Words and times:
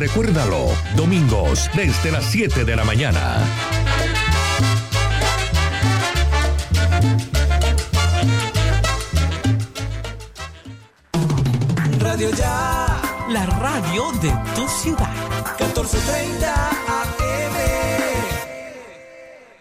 Recuérdalo, 0.00 0.68
domingos 0.96 1.68
desde 1.74 2.10
las 2.10 2.24
7 2.24 2.64
de 2.64 2.74
la 2.74 2.84
mañana. 2.84 3.36
Radio 11.98 12.30
Ya. 12.30 12.98
La 13.28 13.44
radio 13.44 14.10
de 14.22 14.32
tu 14.54 14.66
ciudad. 14.68 15.12
1430 15.58 16.70
AM. 16.70 17.56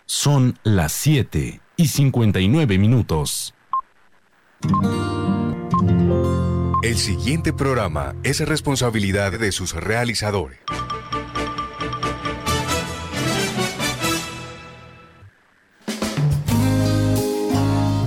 Son 0.06 0.58
las 0.64 0.94
7 0.94 1.60
y 1.76 1.88
59 1.90 2.78
minutos. 2.78 3.54
El 6.82 6.96
siguiente 6.96 7.52
programa 7.52 8.16
es 8.24 8.40
responsabilidad 8.40 9.38
de 9.38 9.52
sus 9.52 9.74
realizadores. 9.74 10.60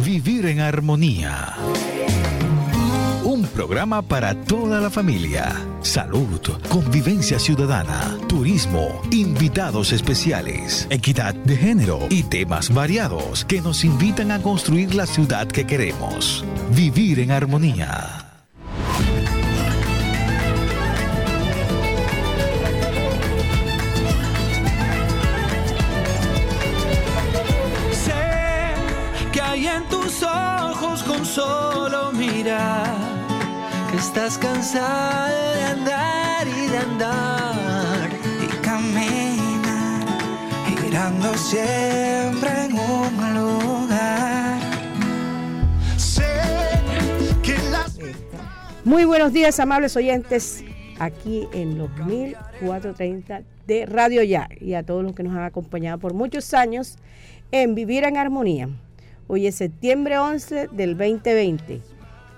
Vivir 0.02 0.46
en 0.46 0.60
armonía. 0.60 1.54
Un 3.24 3.46
programa 3.48 4.00
para 4.00 4.34
toda 4.34 4.80
la 4.80 4.88
familia. 4.88 5.54
Salud, 5.82 6.40
convivencia 6.70 7.38
ciudadana, 7.38 8.16
turismo, 8.26 9.02
invitados 9.10 9.92
especiales, 9.92 10.86
equidad 10.88 11.34
de 11.34 11.58
género 11.58 12.06
y 12.08 12.22
temas 12.22 12.72
variados 12.72 13.44
que 13.44 13.60
nos 13.60 13.84
invitan 13.84 14.30
a 14.30 14.40
construir 14.40 14.94
la 14.94 15.04
ciudad 15.06 15.46
que 15.46 15.66
queremos. 15.66 16.42
Vivir 16.74 17.20
en 17.20 17.32
armonía. 17.32 18.21
Solo 31.34 32.12
mirar 32.12 32.94
que 33.90 33.96
estás 33.96 34.36
cansado 34.36 35.54
de 35.54 35.62
andar 35.62 36.46
y 36.46 36.68
de 36.68 36.76
andar 36.76 38.10
y 38.42 38.46
caminar 38.62 40.04
girando 40.66 41.32
siempre 41.34 42.50
en 42.66 42.72
un 42.78 43.34
lugar. 43.34 44.60
Sé 45.96 46.34
que 47.42 47.56
las 47.70 47.98
Muy 48.84 49.06
buenos 49.06 49.32
días, 49.32 49.58
amables 49.58 49.96
oyentes, 49.96 50.62
aquí 50.98 51.48
en 51.54 51.78
los 51.78 51.88
1430 51.96 53.40
de 53.66 53.86
Radio 53.86 54.22
Ya 54.22 54.50
y 54.60 54.74
a 54.74 54.82
todos 54.82 55.02
los 55.02 55.14
que 55.14 55.22
nos 55.22 55.34
han 55.34 55.44
acompañado 55.44 55.98
por 55.98 56.12
muchos 56.12 56.52
años 56.52 56.98
en 57.52 57.74
Vivir 57.74 58.04
en 58.04 58.18
Armonía. 58.18 58.68
Hoy 59.28 59.46
es 59.46 59.54
septiembre 59.56 60.18
11 60.18 60.68
del 60.72 60.96
2020 60.96 61.80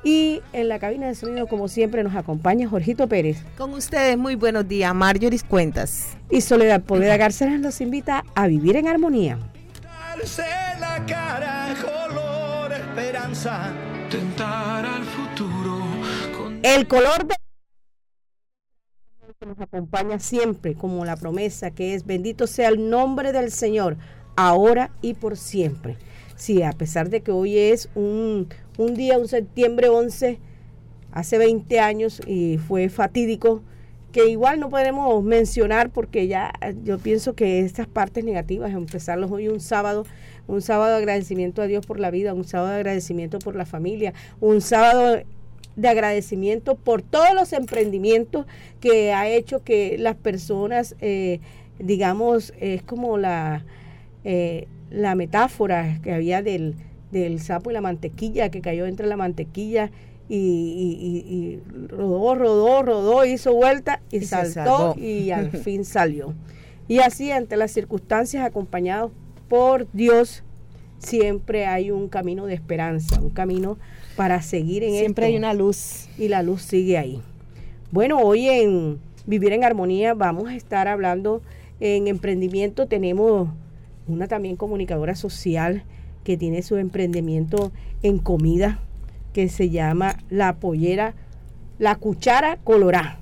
y 0.05 0.43
en 0.53 0.69
la 0.69 0.79
cabina 0.79 1.07
de 1.07 1.15
sonido, 1.15 1.47
como 1.47 1.67
siempre, 1.67 2.05
nos 2.05 2.15
acompaña 2.15 2.69
Jorgito 2.69 3.09
Pérez 3.09 3.43
Con 3.57 3.73
ustedes, 3.73 4.19
muy 4.19 4.35
buenos 4.35 4.69
días. 4.69 4.95
Marjorie 4.95 5.41
Cuentas. 5.49 6.17
y 6.31 6.43
Soledad 6.43 6.83
Poveda 6.83 7.17
García 7.17 7.59
nos 7.59 7.81
invita 7.81 8.23
a 8.35 8.47
vivir 8.47 8.77
en 8.77 8.87
armonía. 8.87 9.39
La 10.79 11.05
cara, 11.07 11.75
color, 11.81 12.73
esperanza, 12.73 13.73
tentar 14.11 14.87
al 14.87 15.05
futuro 15.05 15.81
con 16.37 16.61
El 16.63 16.87
color 16.87 17.27
de 17.27 17.35
que 19.41 19.47
nos 19.47 19.61
acompaña 19.61 20.19
siempre 20.19 20.75
como 20.75 21.05
la 21.05 21.17
promesa 21.17 21.73
que 21.73 21.95
es 21.95 22.07
bendito 22.07 22.47
sea 22.47 22.69
el 22.69 22.89
nombre 22.89 23.33
del 23.33 23.51
Señor, 23.51 23.97
ahora 24.37 24.91
y 25.03 25.15
por 25.15 25.37
siempre. 25.37 25.99
Sí, 26.37 26.63
a 26.63 26.73
pesar 26.73 27.11
de 27.11 27.21
que 27.21 27.31
hoy 27.31 27.59
es 27.59 27.89
un, 27.95 28.49
un 28.77 28.95
día, 28.95 29.19
un 29.19 29.29
septiembre 29.29 29.89
11, 29.89 30.39
hace 31.13 31.39
20 31.39 31.79
años 31.79 32.21
y 32.27 32.59
fue 32.59 32.89
fatídico, 32.89 33.63
que 34.11 34.29
igual 34.29 34.61
no 34.61 34.69
podemos 34.69 35.23
mencionar 35.25 35.91
porque 35.91 36.29
ya 36.29 36.53
yo 36.85 36.99
pienso 36.99 37.35
que 37.35 37.61
estas 37.61 37.87
partes 37.87 38.25
negativas, 38.25 38.73
empezarlos 38.73 39.31
hoy 39.31 39.49
un 39.49 39.61
sábado, 39.61 40.07
un 40.47 40.63
sábado 40.63 40.93
de 40.93 40.99
agradecimiento 40.99 41.63
a 41.63 41.67
Dios 41.67 41.87
por 41.87 41.99
la 41.99 42.11
vida, 42.11 42.35
un 42.35 42.45
sábado 42.45 42.71
de 42.71 42.77
agradecimiento 42.77 43.39
por 43.39 43.57
la 43.57 43.67
familia, 43.67 44.13
un 44.41 44.61
sábado 44.61 45.19
de 45.77 45.89
agradecimiento 45.89 46.77
por 46.77 47.03
todos 47.03 47.35
los 47.35 47.53
emprendimientos 47.53 48.47
que 48.81 49.13
ha 49.13 49.29
hecho 49.29 49.65
que 49.65 49.97
las 49.99 50.15
personas, 50.15 50.95
eh, 51.01 51.41
digamos, 51.79 52.55
es 52.61 52.83
como 52.83 53.19
la, 53.19 53.65
eh, 54.23 54.69
la 54.95 55.15
metáfora 55.15 55.99
que 56.03 56.13
había 56.13 56.43
del, 56.43 56.75
del 57.11 57.41
sapo 57.41 57.71
y 57.71 57.75
la 57.75 57.81
mantequilla, 57.81 58.49
que 58.51 58.61
cayó 58.61 58.87
entre 58.87 59.07
la 59.07 59.17
mantequilla 59.17 59.91
y, 60.29 60.37
y- 60.37 61.07
y- 61.07 61.35
y 61.35 61.87
rodó, 61.89 62.35
rodó, 62.35 62.83
rodó, 62.83 63.25
hizo 63.27 63.53
vuelta 63.55 64.01
y, 64.11 64.21
saltó 64.23 64.95
y 64.99 65.31
al 65.31 65.51
fin 65.65 65.85
salió. 65.85 66.35
Y 66.89 66.99
así, 66.99 67.31
ante 67.31 67.57
las 67.57 67.71
circunstancias, 67.73 68.45
acompañados 68.45 69.11
por 69.49 69.87
Dios, 69.93 70.43
siempre 70.99 71.67
hay 71.67 71.91
un 71.91 72.09
camino 72.09 72.47
de 72.47 72.55
esperanza, 72.55 73.21
un 73.21 73.31
camino 73.31 73.79
para 74.17 74.41
seguir 74.43 74.85
en 74.85 74.91
Siempre 74.93 75.27
esto 75.27 75.33
hay 75.33 75.37
una 75.39 75.55
luz. 75.55 76.09
y 76.19 76.29
la 76.29 76.43
luz 76.43 76.63
sigue 76.63 76.97
ahí. 76.99 77.21
Bueno, 77.91 78.19
hoy 78.21 78.49
en 78.49 78.99
Vivir 79.27 79.53
en 79.53 79.65
Armonía 79.65 80.13
vamos 80.15 80.49
a 80.51 80.55
estar 80.55 80.87
hablando 80.89 81.41
en 81.81 82.09
emprendimiento. 82.09 82.87
Tenemos 82.87 83.49
una 84.07 84.27
también 84.27 84.57
comunicadora 84.57 85.15
social 85.15 85.85
que 86.25 86.37
tiene 86.37 86.63
su 86.63 86.77
emprendimiento 86.77 87.73
en 88.03 88.19
comida 88.19 88.81
que 89.33 89.49
se 89.49 89.71
llama 89.71 90.17
La 90.31 90.55
Pollera, 90.57 91.15
La 91.79 91.97
Cuchara 91.97 92.59
Colorá. 92.65 93.19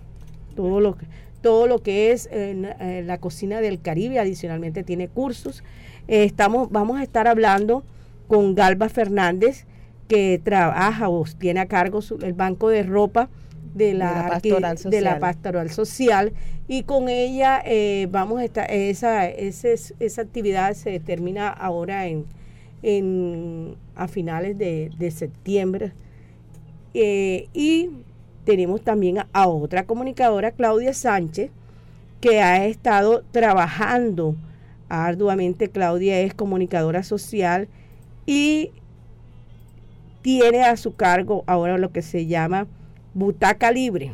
Todo 0.55 0.81
lo 0.81 0.97
todo 1.41 1.67
lo 1.67 1.81
que 1.81 2.13
es 2.13 2.29
en, 2.31 2.65
eh, 2.65 3.03
la 3.05 3.19
cocina 3.19 3.61
del 3.61 3.81
Caribe, 3.81 4.21
adicionalmente 4.21 4.85
tiene 4.85 5.09
cursos. 5.09 5.65
Eh, 6.07 6.23
estamos, 6.23 6.71
vamos 6.71 7.01
a 7.01 7.03
estar 7.03 7.27
hablando 7.27 7.83
con 8.29 8.55
Galba 8.55 8.89
Fernández, 8.89 9.67
que 10.07 10.41
trabaja 10.43 11.09
o 11.09 11.25
tiene 11.37 11.59
a 11.61 11.67
cargo 11.67 11.99
el 12.23 12.33
banco 12.33 12.69
de 12.69 12.85
ropa 12.85 13.29
de 13.75 13.95
la, 13.95 14.09
De 14.15 14.23
la 14.23 14.29
pastoral 14.29 14.77
de 14.85 15.01
la 15.01 15.15
social. 15.15 15.19
pastoral 15.21 15.71
social 15.71 16.33
y 16.69 16.83
con 16.85 17.09
ella 17.09 17.63
eh, 17.65 18.09
vamos 18.11 18.41
a 18.41 18.45
estar 18.45 18.71
esa, 18.71 19.29
ese- 19.29 19.95
esa 20.01 20.23
actividad 20.23 20.75
se 20.75 21.01
termina 21.01 21.49
ahora 21.49 22.07
en, 22.07 22.27
en 22.83 23.77
a 23.97 24.09
finales 24.09 24.59
de, 24.59 24.91
de 24.99 25.11
septiembre 25.11 25.93
Eh, 26.95 27.49
y 27.55 27.89
tenemos 28.45 28.83
también 28.83 29.19
a, 29.19 29.29
a 29.33 29.49
otra 29.49 29.85
comunicadora 29.87 30.51
Claudia 30.53 30.93
Sánchez 30.93 31.51
que 32.21 32.41
ha 32.43 32.67
estado 32.67 33.23
trabajando 33.33 34.37
arduamente 34.89 35.71
Claudia 35.71 36.21
es 36.21 36.35
comunicadora 36.35 37.03
social 37.03 37.69
y 38.27 38.73
tiene 40.23 40.63
a 40.65 40.77
su 40.77 40.95
cargo 40.95 41.45
ahora 41.47 41.79
lo 41.79 41.91
que 41.93 42.03
se 42.03 42.27
llama 42.27 42.67
Butaca 43.15 43.71
Libre, 43.71 44.13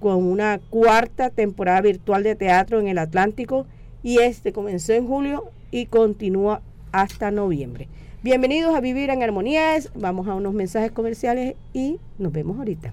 con 0.00 0.24
una 0.24 0.58
cuarta 0.70 1.30
temporada 1.30 1.80
virtual 1.80 2.24
de 2.24 2.34
teatro 2.34 2.80
en 2.80 2.88
el 2.88 2.98
Atlántico 2.98 3.66
y 4.02 4.18
este 4.18 4.52
comenzó 4.52 4.92
en 4.92 5.06
julio 5.06 5.44
y 5.70 5.86
continúa 5.86 6.62
hasta 6.90 7.30
noviembre. 7.30 7.88
Bienvenidos 8.22 8.74
a 8.74 8.80
Vivir 8.80 9.10
en 9.10 9.22
Armonías, 9.22 9.90
vamos 9.94 10.26
a 10.26 10.34
unos 10.34 10.52
mensajes 10.52 10.90
comerciales 10.90 11.54
y 11.72 11.98
nos 12.18 12.32
vemos 12.32 12.58
ahorita. 12.58 12.92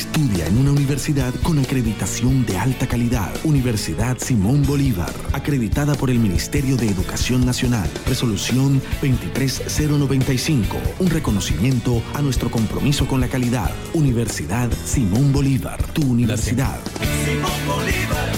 Estudia 0.00 0.46
en 0.46 0.56
una 0.56 0.72
universidad 0.72 1.34
con 1.42 1.58
acreditación 1.58 2.46
de 2.46 2.56
alta 2.56 2.86
calidad. 2.86 3.30
Universidad 3.44 4.16
Simón 4.16 4.62
Bolívar, 4.62 5.12
acreditada 5.34 5.94
por 5.94 6.08
el 6.08 6.18
Ministerio 6.18 6.78
de 6.78 6.88
Educación 6.88 7.44
Nacional. 7.44 7.86
Resolución 8.06 8.80
23095, 9.02 10.78
un 11.00 11.10
reconocimiento 11.10 12.02
a 12.14 12.22
nuestro 12.22 12.50
compromiso 12.50 13.06
con 13.06 13.20
la 13.20 13.28
calidad. 13.28 13.70
Universidad 13.92 14.72
Simón 14.86 15.34
Bolívar, 15.34 15.82
tu 15.92 16.00
universidad. 16.00 16.80
Simón 17.26 17.52
Bolívar, 17.68 18.32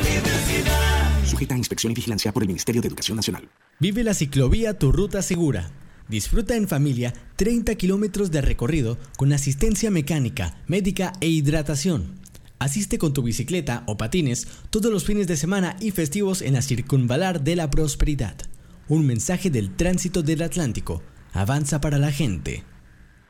Universidad. 0.00 1.24
Sujeta 1.24 1.54
a 1.54 1.58
inspección 1.58 1.92
y 1.92 1.94
vigilancia 1.94 2.32
por 2.32 2.42
el 2.42 2.48
Ministerio 2.48 2.82
de 2.82 2.88
Educación 2.88 3.14
Nacional. 3.14 3.48
Vive 3.78 4.02
la 4.02 4.12
ciclovía 4.12 4.76
Tu 4.76 4.90
Ruta 4.90 5.22
Segura. 5.22 5.70
Disfruta 6.08 6.54
en 6.54 6.68
familia 6.68 7.12
30 7.34 7.74
kilómetros 7.74 8.30
de 8.30 8.40
recorrido 8.40 8.96
con 9.16 9.32
asistencia 9.32 9.90
mecánica, 9.90 10.56
médica 10.68 11.12
e 11.20 11.26
hidratación. 11.26 12.14
Asiste 12.60 12.96
con 12.96 13.12
tu 13.12 13.22
bicicleta 13.22 13.82
o 13.86 13.96
patines 13.96 14.46
todos 14.70 14.92
los 14.92 15.04
fines 15.04 15.26
de 15.26 15.36
semana 15.36 15.76
y 15.80 15.90
festivos 15.90 16.42
en 16.42 16.54
la 16.54 16.62
Circunvalar 16.62 17.42
de 17.42 17.56
la 17.56 17.70
Prosperidad. 17.70 18.36
Un 18.88 19.04
mensaje 19.04 19.50
del 19.50 19.74
tránsito 19.74 20.22
del 20.22 20.42
Atlántico. 20.42 21.02
Avanza 21.32 21.80
para 21.80 21.98
la 21.98 22.12
gente. 22.12 22.62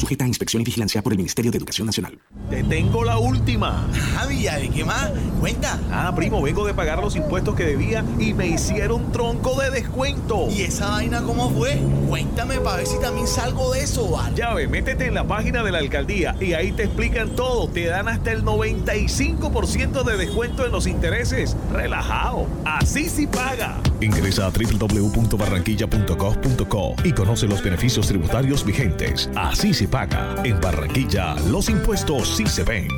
Sujeta 0.00 0.24
a 0.24 0.28
inspección 0.28 0.62
y 0.62 0.64
vigilancia 0.64 1.02
por 1.02 1.12
el 1.12 1.18
Ministerio 1.18 1.50
de 1.50 1.58
Educación 1.58 1.84
Nacional. 1.84 2.18
Te 2.48 2.62
tengo 2.64 3.04
la 3.04 3.18
última. 3.18 3.86
Javi, 4.14 4.44
¿de 4.44 4.70
qué 4.70 4.82
más? 4.82 5.10
Cuenta. 5.40 5.78
Ah, 5.92 6.10
primo, 6.16 6.40
vengo 6.40 6.66
de 6.66 6.72
pagar 6.72 7.00
los 7.00 7.16
impuestos 7.16 7.54
que 7.54 7.64
debía 7.64 8.02
y 8.18 8.32
me 8.32 8.46
hicieron 8.46 9.12
tronco 9.12 9.60
de 9.60 9.68
descuento. 9.68 10.48
¿Y 10.48 10.62
esa 10.62 10.88
vaina 10.88 11.20
cómo 11.20 11.50
fue? 11.50 11.78
Cuéntame 12.08 12.60
para 12.60 12.78
ver 12.78 12.86
si 12.86 12.98
también 12.98 13.26
salgo 13.26 13.74
de 13.74 13.82
eso, 13.82 14.10
¿vale? 14.10 14.34
Ya 14.34 14.54
ve, 14.54 14.68
métete 14.68 15.04
en 15.04 15.12
la 15.12 15.24
página 15.24 15.62
de 15.62 15.70
la 15.70 15.80
alcaldía 15.80 16.34
y 16.40 16.54
ahí 16.54 16.72
te 16.72 16.84
explican 16.84 17.36
todo. 17.36 17.68
Te 17.68 17.84
dan 17.84 18.08
hasta 18.08 18.32
el 18.32 18.42
95% 18.42 20.02
de 20.02 20.16
descuento 20.16 20.64
en 20.64 20.72
los 20.72 20.86
intereses. 20.86 21.54
Relajado. 21.70 22.46
Así 22.64 23.10
sí 23.10 23.26
paga. 23.26 23.76
Ingresa 24.00 24.46
a 24.46 24.50
www.barranquilla.gov.co 24.50 26.94
y 27.04 27.12
conoce 27.12 27.46
los 27.46 27.62
beneficios 27.62 28.06
tributarios 28.06 28.64
vigentes. 28.64 29.28
Así 29.34 29.74
se 29.74 29.86
paga. 29.86 30.36
En 30.44 30.58
Barranquilla, 30.60 31.34
los 31.50 31.68
impuestos 31.68 32.36
sí 32.36 32.46
se 32.46 32.64
ven. 32.64 32.88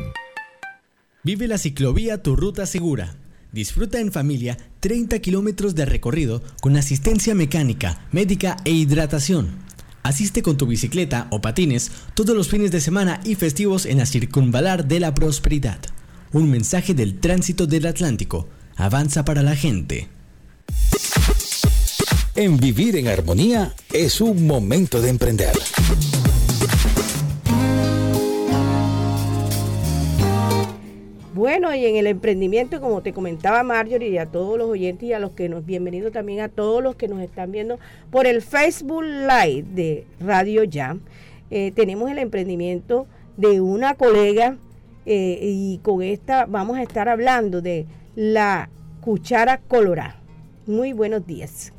Vive 1.24 1.48
la 1.48 1.58
ciclovía 1.58 2.22
Tu 2.22 2.36
Ruta 2.36 2.66
Segura. 2.66 3.16
Disfruta 3.52 4.00
en 4.00 4.12
familia 4.12 4.56
30 4.80 5.18
kilómetros 5.18 5.74
de 5.74 5.84
recorrido 5.84 6.42
con 6.60 6.76
asistencia 6.76 7.34
mecánica, 7.34 8.06
médica 8.10 8.56
e 8.64 8.70
hidratación. 8.70 9.50
Asiste 10.02 10.42
con 10.42 10.56
tu 10.56 10.66
bicicleta 10.66 11.28
o 11.30 11.40
patines 11.40 11.92
todos 12.14 12.34
los 12.34 12.48
fines 12.48 12.72
de 12.72 12.80
semana 12.80 13.20
y 13.24 13.36
festivos 13.36 13.86
en 13.86 13.98
la 13.98 14.06
Circunvalar 14.06 14.86
de 14.86 15.00
la 15.00 15.14
Prosperidad. 15.14 15.78
Un 16.32 16.50
mensaje 16.50 16.94
del 16.94 17.20
tránsito 17.20 17.66
del 17.66 17.86
Atlántico. 17.86 18.48
Avanza 18.76 19.24
para 19.24 19.42
la 19.42 19.54
gente. 19.54 20.08
En 22.34 22.56
Vivir 22.56 22.96
en 22.96 23.08
Armonía 23.08 23.74
es 23.92 24.20
un 24.20 24.46
momento 24.46 25.02
de 25.02 25.10
emprender. 25.10 25.52
Bueno, 31.34 31.74
y 31.74 31.84
en 31.86 31.96
el 31.96 32.06
emprendimiento, 32.06 32.80
como 32.80 33.02
te 33.02 33.12
comentaba 33.12 33.62
Marjorie, 33.64 34.10
y 34.10 34.18
a 34.18 34.26
todos 34.26 34.56
los 34.56 34.68
oyentes 34.68 35.08
y 35.08 35.12
a 35.12 35.18
los 35.18 35.32
que 35.32 35.48
nos, 35.48 35.66
bienvenido 35.66 36.10
también 36.10 36.40
a 36.40 36.48
todos 36.48 36.82
los 36.82 36.94
que 36.94 37.08
nos 37.08 37.20
están 37.20 37.50
viendo 37.50 37.78
por 38.10 38.26
el 38.26 38.42
Facebook 38.42 39.02
Live 39.02 39.64
de 39.74 40.06
Radio 40.20 40.62
Jam, 40.70 41.00
eh, 41.50 41.72
tenemos 41.74 42.10
el 42.10 42.18
emprendimiento 42.18 43.06
de 43.36 43.60
una 43.60 43.94
colega 43.94 44.56
eh, 45.04 45.38
y 45.42 45.80
con 45.82 46.02
esta 46.02 46.46
vamos 46.46 46.78
a 46.78 46.82
estar 46.82 47.08
hablando 47.08 47.60
de 47.60 47.86
la 48.14 48.70
cuchara 49.00 49.58
colorada. 49.58 50.21
Muy 50.66 50.92
buenos 50.92 51.26
días. 51.26 51.72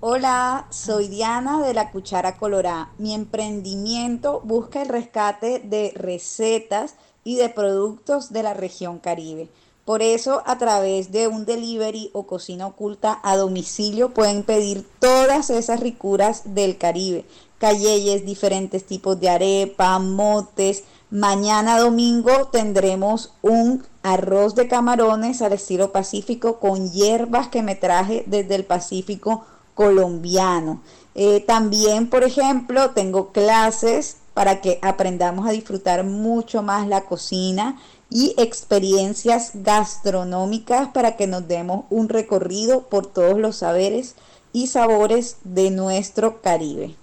Hola, 0.00 0.66
soy 0.70 1.08
Diana 1.08 1.60
de 1.60 1.74
la 1.74 1.90
Cuchara 1.90 2.38
Colorada. 2.38 2.90
Mi 2.96 3.12
emprendimiento 3.12 4.40
busca 4.44 4.80
el 4.80 4.88
rescate 4.88 5.58
de 5.58 5.92
recetas 5.94 6.94
y 7.22 7.36
de 7.36 7.50
productos 7.50 8.32
de 8.32 8.44
la 8.44 8.54
región 8.54 8.98
Caribe. 8.98 9.50
Por 9.84 10.00
eso, 10.00 10.42
a 10.46 10.56
través 10.56 11.12
de 11.12 11.28
un 11.28 11.44
delivery 11.44 12.10
o 12.14 12.26
cocina 12.26 12.66
oculta 12.66 13.20
a 13.22 13.36
domicilio 13.36 14.14
pueden 14.14 14.42
pedir 14.42 14.86
todas 15.00 15.50
esas 15.50 15.80
ricuras 15.80 16.54
del 16.54 16.78
Caribe. 16.78 17.26
Calleyes, 17.58 18.24
diferentes 18.24 18.86
tipos 18.86 19.18
de 19.20 19.28
arepa, 19.28 19.98
motes. 19.98 20.84
Mañana 21.10 21.78
domingo 21.78 22.48
tendremos 22.52 23.32
un 23.40 23.82
arroz 24.02 24.54
de 24.54 24.68
camarones 24.68 25.40
al 25.40 25.54
estilo 25.54 25.90
pacífico 25.90 26.60
con 26.60 26.92
hierbas 26.92 27.48
que 27.48 27.62
me 27.62 27.74
traje 27.74 28.24
desde 28.26 28.54
el 28.56 28.66
Pacífico 28.66 29.46
colombiano. 29.74 30.82
Eh, 31.14 31.40
también, 31.40 32.10
por 32.10 32.24
ejemplo, 32.24 32.90
tengo 32.90 33.32
clases 33.32 34.18
para 34.34 34.60
que 34.60 34.78
aprendamos 34.82 35.48
a 35.48 35.52
disfrutar 35.52 36.04
mucho 36.04 36.62
más 36.62 36.86
la 36.86 37.00
cocina 37.06 37.80
y 38.10 38.34
experiencias 38.36 39.52
gastronómicas 39.54 40.88
para 40.88 41.16
que 41.16 41.26
nos 41.26 41.48
demos 41.48 41.86
un 41.88 42.10
recorrido 42.10 42.82
por 42.82 43.06
todos 43.06 43.38
los 43.38 43.56
saberes 43.56 44.14
y 44.52 44.66
sabores 44.66 45.38
de 45.42 45.70
nuestro 45.70 46.42
Caribe. 46.42 46.96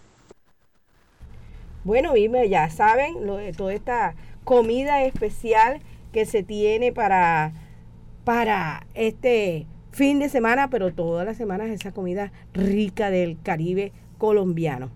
Bueno, 1.86 2.14
Vime, 2.14 2.50
ya 2.50 2.68
saben, 2.72 3.28
lo 3.28 3.38
toda 3.56 3.72
esta 3.72 4.16
comida 4.44 5.04
especial 5.04 5.82
que 6.12 6.26
se 6.26 6.42
tiene 6.42 6.92
para, 6.92 7.52
para 8.24 8.88
este 8.96 9.68
fin 9.92 10.18
de 10.18 10.28
semana, 10.28 10.72
pero 10.72 10.92
todas 10.96 11.28
las 11.28 11.38
semanas 11.38 11.70
esa 11.70 11.92
comida 11.92 12.32
rica 12.56 13.12
del 13.12 13.38
Caribe 13.40 13.92
colombiano. 14.18 14.90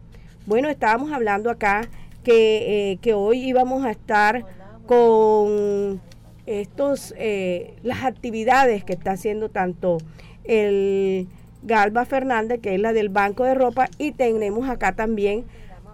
Bueno, 0.48 0.68
estábamos 0.68 1.12
hablando 1.12 1.52
acá 1.52 1.88
que, 2.24 2.94
eh, 2.94 2.98
que 3.04 3.14
hoy 3.14 3.40
íbamos 3.48 3.86
a 3.86 3.92
estar 3.92 4.44
con 4.88 6.02
estos 6.48 7.14
eh, 7.20 7.76
las 7.84 8.04
actividades 8.04 8.84
que 8.84 8.94
está 8.94 9.12
haciendo 9.12 9.50
tanto 9.50 10.00
el 10.44 11.28
Galba 11.62 12.06
Fernández, 12.06 12.60
que 12.62 12.74
es 12.74 12.82
la 12.82 12.94
del 12.94 13.10
Banco 13.10 13.44
de 13.44 13.54
Ropa, 13.54 13.90
y 14.00 14.12
tenemos 14.14 14.68
acá 14.68 14.94
también 14.94 15.46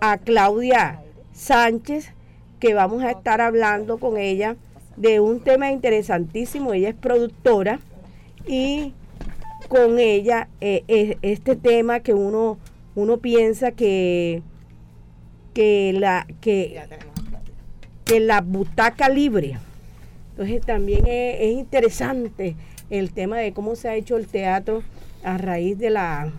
a 0.02 0.18
Claudia 0.18 1.02
Sánchez, 1.34 2.12
que 2.60 2.74
vamos 2.74 3.04
a 3.04 3.12
estar 3.12 3.42
hablando 3.42 3.98
con 3.98 4.18
ella 4.18 4.56
de 4.96 5.20
un 5.20 5.42
tema 5.42 5.72
interesantísimo. 5.72 6.74
Ella 6.74 6.90
es 6.90 6.96
productora 6.96 7.80
y 8.48 8.94
con 9.68 10.00
ella 10.00 10.48
eh, 10.62 11.18
este 11.22 11.56
tema 11.56 12.00
que 12.00 12.14
uno, 12.14 12.58
uno 12.96 13.18
piensa 13.18 13.72
que, 13.72 14.42
que, 15.54 15.94
la, 15.94 16.28
que, 16.42 16.82
que 18.06 18.20
la 18.20 18.42
butaca 18.42 19.10
libre. 19.10 19.58
Entonces 20.32 20.62
también 20.66 21.06
es, 21.08 21.42
es 21.42 21.54
interesante 21.54 22.56
el 22.90 23.12
tema 23.12 23.38
de 23.38 23.54
cómo 23.54 23.76
se 23.76 23.90
ha 23.90 23.96
hecho 23.96 24.18
el 24.18 24.28
teatro 24.28 24.84
a 25.24 25.38
raíz 25.38 25.78
de 25.78 25.90
la, 25.90 26.32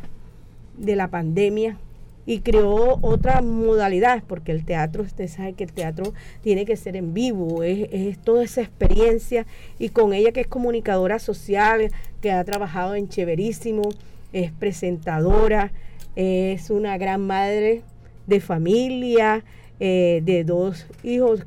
de 0.77 0.97
la 0.97 1.09
pandemia 1.09 1.77
y 2.26 2.40
creó 2.40 2.99
otra 3.02 3.40
modalidad, 3.40 4.23
porque 4.26 4.52
el 4.52 4.64
teatro, 4.64 5.04
usted 5.04 5.28
sabe 5.28 5.52
que 5.52 5.64
el 5.64 5.73
teatro 5.73 6.12
tiene 6.42 6.66
que 6.66 6.76
ser 6.76 6.97
en 6.97 7.14
vivo, 7.14 7.62
es, 7.62 7.88
es, 7.92 8.18
toda 8.18 8.42
esa 8.42 8.62
experiencia, 8.62 9.47
y 9.78 9.90
con 9.90 10.12
ella 10.12 10.33
que 10.33 10.40
es 10.40 10.47
comunicadora 10.49 11.21
social, 11.21 11.90
que 12.21 12.33
ha 12.33 12.45
trabajado 12.45 12.97
en 12.97 13.09
Cheverísimo, 13.09 13.88
es 14.33 14.50
presentadora, 14.52 15.73
es 16.16 16.71
una 16.71 16.99
gran 16.99 17.26
madre 17.26 17.83
de 18.26 18.40
familia, 18.40 19.45
eh, 19.78 20.23
de 20.25 20.45
dos 20.45 20.87
hijos, 21.04 21.47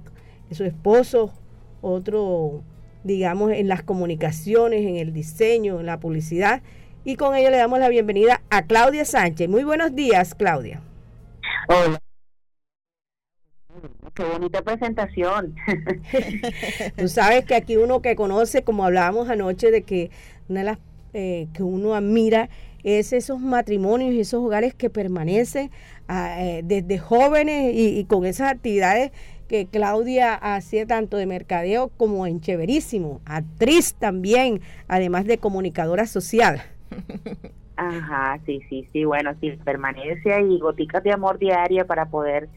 su 0.51 0.63
esposo, 0.63 1.33
otro, 1.81 2.61
digamos, 3.03 3.51
en 3.51 3.67
las 3.67 3.83
comunicaciones, 3.83 4.85
en 4.85 4.95
el 4.95 5.13
diseño, 5.13 5.79
en 5.79 5.85
la 5.85 5.99
publicidad, 5.99 6.61
y 7.09 7.15
con 7.15 7.35
ella 7.35 7.49
le 7.49 7.57
damos 7.57 7.79
la 7.79 7.89
bienvenida 7.89 8.43
a 8.51 8.67
Claudia 8.67 9.03
Sánchez. 9.03 9.49
Muy 9.49 9.63
buenos 9.63 9.95
días, 9.95 10.35
Claudia. 10.35 10.79
Hola. 11.67 11.99
Qué 14.13 14.23
bonita 14.23 14.61
presentación. 14.61 15.55
Tú 16.97 17.07
sabes 17.07 17.45
que 17.45 17.55
aquí 17.55 17.77
uno 17.77 18.03
que 18.03 18.15
conoce, 18.15 18.61
como 18.61 18.85
hablábamos 18.85 19.27
anoche, 19.27 19.71
de 19.71 19.81
que 19.81 20.11
una 20.49 20.59
de 20.59 20.65
las 20.67 20.77
eh, 21.13 21.47
que 21.51 21.63
uno 21.63 21.95
admira 21.95 22.47
es 22.83 23.11
esos 23.11 23.39
matrimonios 23.39 24.13
y 24.13 24.19
esos 24.19 24.43
hogares 24.43 24.75
que 24.75 24.91
permanecen 24.91 25.71
ah, 26.07 26.35
eh, 26.39 26.61
desde 26.63 26.99
jóvenes 26.99 27.73
y, 27.73 27.97
y, 27.97 28.05
con 28.05 28.23
esas 28.27 28.51
actividades 28.51 29.11
que 29.47 29.65
Claudia 29.65 30.35
hacía 30.35 30.85
tanto 30.85 31.17
de 31.17 31.25
mercadeo 31.25 31.89
como 31.97 32.27
en 32.27 32.39
Cheverísimo, 32.39 33.19
actriz 33.25 33.95
también, 33.95 34.61
además 34.87 35.25
de 35.25 35.39
comunicadora 35.39 36.05
social. 36.05 36.61
Ajá, 37.75 38.39
sí, 38.45 38.61
sí, 38.69 38.87
sí, 38.91 39.05
bueno, 39.05 39.31
sí, 39.39 39.51
permanencia 39.63 40.41
y 40.41 40.59
goticas 40.59 41.01
de 41.03 41.13
amor 41.13 41.39
diaria 41.39 41.85
para 41.85 42.07
poder 42.07 42.49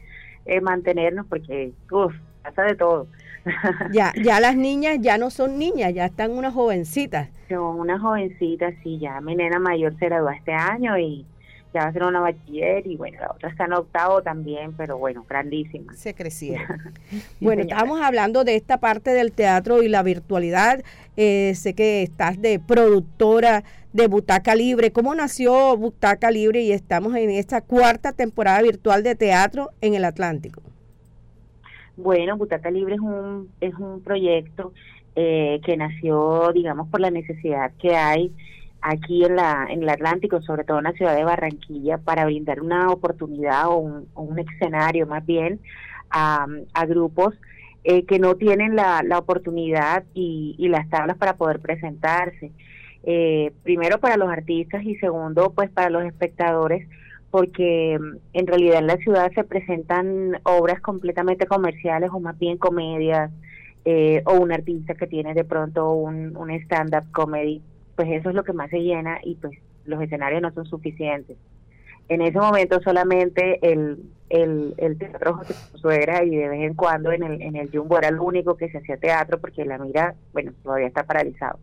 eh, 0.45 0.59
mantenernos, 0.59 1.25
porque 1.27 1.71
uf, 1.91 2.13
pasa 2.43 2.63
de 2.63 2.75
todo. 2.75 3.07
Ya, 3.91 4.13
ya 4.21 4.39
las 4.39 4.55
niñas 4.55 4.97
ya 5.01 5.17
no 5.17 5.29
son 5.29 5.57
niñas, 5.57 5.93
ya 5.93 6.05
están 6.05 6.31
unas 6.31 6.53
jovencitas. 6.53 7.29
Son 7.49 7.79
unas 7.79 8.01
jovencitas, 8.01 8.73
sí, 8.83 8.99
ya 8.99 9.19
mi 9.21 9.35
nena 9.35 9.59
mayor 9.59 9.97
se 9.99 10.05
graduó 10.05 10.29
este 10.29 10.53
año 10.53 10.97
y 10.97 11.25
ya 11.73 11.81
va 11.81 11.87
a 11.87 11.93
ser 11.93 12.03
una 12.03 12.19
bachiller 12.19 12.85
y 12.85 12.95
bueno, 12.95 13.19
la 13.19 13.31
otra 13.31 13.49
está 13.49 13.65
en 13.65 13.73
octavo 13.73 14.21
también, 14.21 14.73
pero 14.73 14.97
bueno, 14.97 15.25
grandísima. 15.27 15.93
Se 15.93 16.13
crecieron. 16.13 16.67
Bueno, 17.39 17.63
estábamos 17.63 17.99
hablando 18.01 18.43
de 18.43 18.55
esta 18.55 18.79
parte 18.79 19.11
del 19.11 19.33
teatro 19.33 19.83
y 19.83 19.89
la 19.89 20.01
virtualidad. 20.01 20.83
Eh, 21.17 21.53
sé 21.55 21.73
que 21.73 22.01
estás 22.01 22.41
de 22.41 22.59
productora 22.59 23.63
de 23.91 24.07
Butaca 24.07 24.55
Libre. 24.55 24.91
¿Cómo 24.91 25.13
nació 25.13 25.75
Butaca 25.75 26.31
Libre 26.31 26.61
y 26.61 26.71
estamos 26.71 27.15
en 27.15 27.29
esta 27.29 27.61
cuarta 27.61 28.13
temporada 28.13 28.61
virtual 28.61 29.03
de 29.03 29.15
teatro 29.15 29.71
en 29.81 29.93
el 29.93 30.05
Atlántico? 30.05 30.61
Bueno, 31.97 32.37
Butaca 32.37 32.71
Libre 32.71 32.95
es 32.95 33.01
un, 33.01 33.49
es 33.61 33.73
un 33.75 34.01
proyecto 34.01 34.73
eh, 35.15 35.59
que 35.65 35.77
nació, 35.77 36.51
digamos, 36.53 36.87
por 36.89 37.01
la 37.01 37.11
necesidad 37.11 37.71
que 37.79 37.95
hay 37.95 38.31
aquí 38.83 39.23
en, 39.23 39.37
la, 39.37 39.65
en 39.69 39.81
el 39.81 39.89
Atlántico, 39.89 40.41
sobre 40.41 40.65
todo 40.65 40.77
en 40.77 40.83
la 40.83 40.91
ciudad 40.91 41.15
de 41.15 41.23
Barranquilla, 41.23 41.97
para 41.97 42.25
brindar 42.25 42.61
una 42.61 42.91
oportunidad 42.91 43.69
o 43.69 43.77
un, 43.77 44.39
escenario 44.39 45.07
más 45.07 45.25
bien 45.25 45.59
a, 46.09 46.45
grupos 46.85 47.33
eh, 47.85 48.05
que 48.05 48.19
no 48.19 48.35
tienen 48.35 48.75
la, 48.75 49.01
oportunidad 49.17 50.03
y, 50.13 50.67
las 50.67 50.89
tablas 50.89 51.17
para 51.17 51.37
poder 51.37 51.59
presentarse. 51.59 52.51
Eh, 53.05 53.51
primero 53.63 53.99
para 53.99 54.15
los 54.15 54.29
artistas 54.29 54.81
y 54.83 54.95
segundo 54.95 55.51
pues 55.53 55.69
para 55.69 55.89
los 55.89 56.05
espectadores 56.05 56.87
porque 57.31 57.99
mm, 57.99 58.17
en 58.31 58.47
realidad 58.47 58.79
en 58.79 58.87
la 58.87 58.95
ciudad 58.95 59.29
se 59.35 59.43
presentan 59.43 60.39
obras 60.43 60.79
completamente 60.79 61.45
comerciales 61.45 62.11
o 62.13 62.21
más 62.21 62.39
bien 62.39 62.57
comedias 62.57 63.29
eh, 63.83 64.23
o 64.25 64.35
un 64.35 64.53
artista 64.53 64.93
que 64.95 65.07
tiene 65.07 65.33
de 65.33 65.43
pronto 65.43 65.91
un, 65.91 66.37
un 66.37 66.49
stand-up 66.51 67.11
comedy 67.11 67.61
pues 67.95 68.09
eso 68.11 68.29
es 68.29 68.35
lo 68.35 68.43
que 68.43 68.53
más 68.53 68.69
se 68.69 68.79
llena 68.79 69.19
y 69.23 69.35
pues 69.35 69.57
los 69.85 70.01
escenarios 70.01 70.41
no 70.41 70.51
son 70.53 70.65
suficientes. 70.65 71.37
En 72.09 72.21
ese 72.21 72.37
momento 72.37 72.81
solamente 72.81 73.59
el, 73.61 74.03
el, 74.29 74.97
teatro 74.97 75.35
José 75.35 75.53
Suegra 75.75 76.23
y 76.23 76.35
de 76.35 76.49
vez 76.49 76.61
en 76.61 76.73
cuando 76.73 77.11
en 77.11 77.23
el, 77.23 77.41
en 77.41 77.55
el 77.55 77.69
Jumbo 77.71 77.97
era 77.97 78.09
el 78.09 78.19
único 78.19 78.57
que 78.57 78.69
se 78.69 78.79
hacía 78.79 78.97
teatro 78.97 79.39
porque 79.39 79.63
la 79.65 79.77
mira, 79.77 80.15
bueno, 80.33 80.51
todavía 80.63 80.87
está 80.87 81.03
paralizado. 81.03 81.59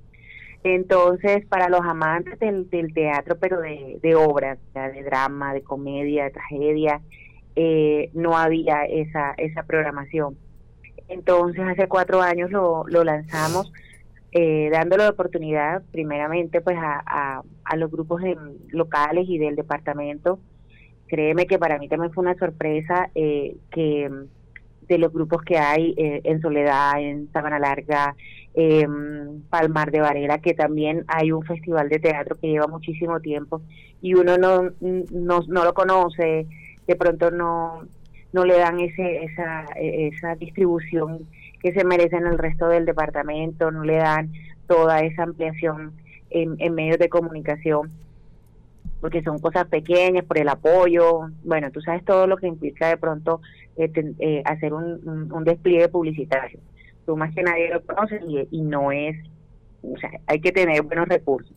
Entonces, 0.62 1.46
para 1.46 1.68
los 1.68 1.80
amantes 1.80 2.38
del, 2.38 2.68
del 2.68 2.92
teatro, 2.92 3.38
pero 3.38 3.60
de, 3.60 3.99
de 4.02 4.14
obras, 4.14 4.58
de 4.75 5.02
drama, 5.02 5.54
de 5.54 5.62
comedia, 5.62 6.25
de 6.25 6.30
tragedia, 6.30 7.00
eh, 7.56 8.10
no 8.12 8.37
había 8.37 8.84
esa, 8.84 9.32
esa 9.38 9.62
programación. 9.62 10.37
Entonces, 11.08 11.62
hace 11.66 11.88
cuatro 11.88 12.20
años 12.20 12.50
lo, 12.50 12.84
lo 12.87 13.04
lanzamos 13.04 13.72
eh, 14.32 14.68
dándole 14.70 15.08
oportunidad 15.08 15.82
primeramente 15.90 16.60
pues 16.60 16.76
a, 16.78 17.02
a, 17.04 17.42
a 17.64 17.76
los 17.76 17.90
grupos 17.90 18.22
de, 18.22 18.37
locales 18.68 19.28
y 19.28 19.38
del 19.38 19.56
departamento. 19.56 20.38
Créeme 21.08 21.46
que 21.46 21.58
para 21.58 21.78
mí 21.78 21.88
también 21.88 22.12
fue 22.12 22.22
una 22.22 22.37
sorpresa 22.37 23.10
eh, 23.14 23.56
que 23.72 24.08
de 24.87 24.99
los 24.99 25.12
grupos 25.12 25.42
que 25.42 25.58
hay 25.58 25.94
eh, 25.96 26.20
en 26.25 26.40
Soledad, 26.40 27.00
en 27.00 27.30
Sabana 27.32 27.58
Larga, 27.58 28.14
eh, 28.54 28.87
Palmar 29.49 29.90
de 29.90 30.00
Varela, 30.00 30.38
que 30.38 30.54
también 30.54 31.04
hay 31.08 31.32
un 31.32 31.42
festival 31.44 31.88
de 31.88 31.99
teatro 31.99 32.37
que 32.38 32.49
lleva 32.49 32.66
muchísimo 32.66 33.20
tiempo 33.20 33.62
y 34.02 34.14
uno 34.14 34.38
no, 34.38 34.70
no, 34.80 35.40
no 35.46 35.64
lo 35.64 35.75
conoce, 35.75 36.46
de 36.87 36.96
pronto 36.96 37.30
no, 37.30 37.82
no 38.32 38.44
le 38.44 38.58
dan 38.58 38.80
ese, 38.80 39.25
esa, 39.25 39.64
esa 39.76 40.34
distribución 40.37 41.26
que 41.60 41.72
se 41.72 41.84
merecen 41.84 42.26
el 42.26 42.38
resto 42.38 42.68
del 42.68 42.86
departamento, 42.86 43.70
no 43.70 43.84
le 43.84 43.96
dan 43.96 44.32
toda 44.66 45.00
esa 45.00 45.24
ampliación 45.24 45.92
en, 46.30 46.56
en 46.58 46.74
medios 46.74 46.98
de 46.98 47.08
comunicación, 47.08 47.90
porque 49.00 49.22
son 49.22 49.38
cosas 49.38 49.66
pequeñas, 49.68 50.24
por 50.24 50.38
el 50.38 50.48
apoyo, 50.48 51.30
bueno, 51.44 51.70
tú 51.70 51.80
sabes 51.80 52.04
todo 52.04 52.26
lo 52.26 52.36
que 52.36 52.46
implica 52.46 52.88
de 52.88 52.96
pronto 52.96 53.40
eh, 53.76 53.90
eh, 54.18 54.42
hacer 54.44 54.74
un, 54.74 55.44
despliegue 55.44 55.88
publicitario. 55.88 56.60
Tú 57.06 57.16
más 57.16 57.34
que 57.34 57.42
nadie 57.42 57.70
lo 57.70 57.80
conoces 57.82 58.22
y, 58.28 58.46
y, 58.50 58.60
no 58.60 58.92
es, 58.92 59.16
o 59.82 59.96
sea, 59.98 60.10
hay 60.26 60.40
que 60.40 60.52
tener 60.52 60.82
buenos 60.82 61.08
recursos. 61.08 61.56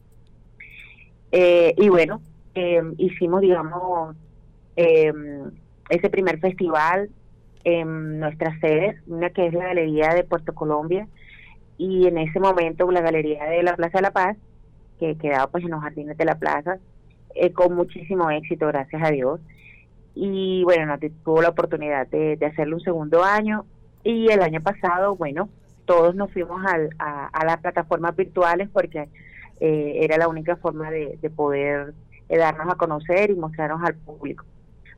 Eh, 1.31 1.73
y 1.77 1.89
bueno, 1.89 2.21
hicimos, 2.97 3.41
digamos, 3.41 4.15
ese 4.75 6.09
primer 6.09 6.39
festival 6.39 7.09
en 7.63 8.19
nuestras 8.19 8.59
sedes, 8.59 8.95
una 9.07 9.29
que 9.29 9.47
es 9.47 9.53
la 9.53 9.65
Galería 9.65 10.13
de 10.13 10.23
Puerto 10.23 10.53
Colombia 10.53 11.07
y 11.77 12.07
en 12.07 12.17
ese 12.17 12.39
momento 12.39 12.89
la 12.91 13.01
Galería 13.01 13.45
de 13.45 13.63
la 13.63 13.75
Plaza 13.75 13.97
de 13.99 14.01
la 14.03 14.11
Paz, 14.11 14.37
que 14.99 15.15
quedaba 15.17 15.47
pues 15.47 15.63
en 15.63 15.71
los 15.71 15.81
jardines 15.81 16.17
de 16.17 16.25
la 16.25 16.35
plaza, 16.35 16.77
eh, 17.35 17.51
con 17.51 17.75
muchísimo 17.75 18.29
éxito, 18.29 18.67
gracias 18.67 19.01
a 19.03 19.11
Dios. 19.11 19.39
Y 20.15 20.63
bueno, 20.63 20.85
no 20.85 20.97
tuvo 21.23 21.41
la 21.41 21.49
oportunidad 21.49 22.07
de, 22.07 22.37
de, 22.37 22.45
hacerlo 22.45 22.75
un 22.75 22.83
segundo 22.83 23.23
año 23.23 23.65
y 24.03 24.31
el 24.31 24.41
año 24.41 24.61
pasado, 24.61 25.15
bueno, 25.15 25.49
todos 25.85 26.15
nos 26.15 26.31
fuimos 26.31 26.61
a, 26.99 27.27
a 27.27 27.45
las 27.45 27.57
plataformas 27.57 28.15
virtuales 28.15 28.69
porque 28.71 29.09
eh, 29.59 29.99
era 30.01 30.17
la 30.17 30.27
única 30.27 30.55
forma 30.57 30.91
de, 30.91 31.17
de 31.21 31.29
poder 31.29 31.93
eh, 32.29 32.37
darnos 32.37 32.71
a 32.71 32.75
conocer 32.75 33.31
y 33.31 33.35
mostrarnos 33.35 33.81
al 33.83 33.95
público 33.95 34.45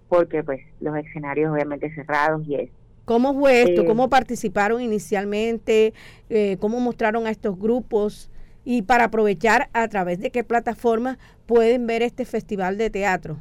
porque 0.09 0.43
pues 0.43 0.61
los 0.81 0.95
escenarios 0.97 1.51
obviamente 1.51 1.93
cerrados 1.93 2.47
y 2.47 2.55
eso. 2.55 2.73
¿Cómo 3.05 3.33
fue 3.35 3.61
esto? 3.61 3.83
Eh, 3.83 3.85
¿Cómo 3.85 4.09
participaron 4.09 4.81
inicialmente? 4.81 5.93
Eh, 6.29 6.57
¿Cómo 6.59 6.79
mostraron 6.79 7.27
a 7.27 7.29
estos 7.29 7.57
grupos? 7.57 8.31
Y 8.63 8.81
para 8.81 9.05
aprovechar, 9.05 9.69
¿a 9.73 9.87
través 9.87 10.19
de 10.19 10.31
qué 10.31 10.43
plataforma 10.43 11.19
pueden 11.45 11.85
ver 11.85 12.01
este 12.01 12.25
festival 12.25 12.79
de 12.79 12.89
teatro? 12.89 13.37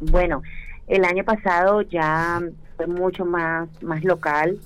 Bueno, 0.00 0.42
el 0.86 1.04
año 1.04 1.24
pasado 1.24 1.80
ya 1.80 2.42
fue 2.76 2.86
mucho 2.86 3.24
más, 3.24 3.68
más 3.82 4.04
local, 4.04 4.58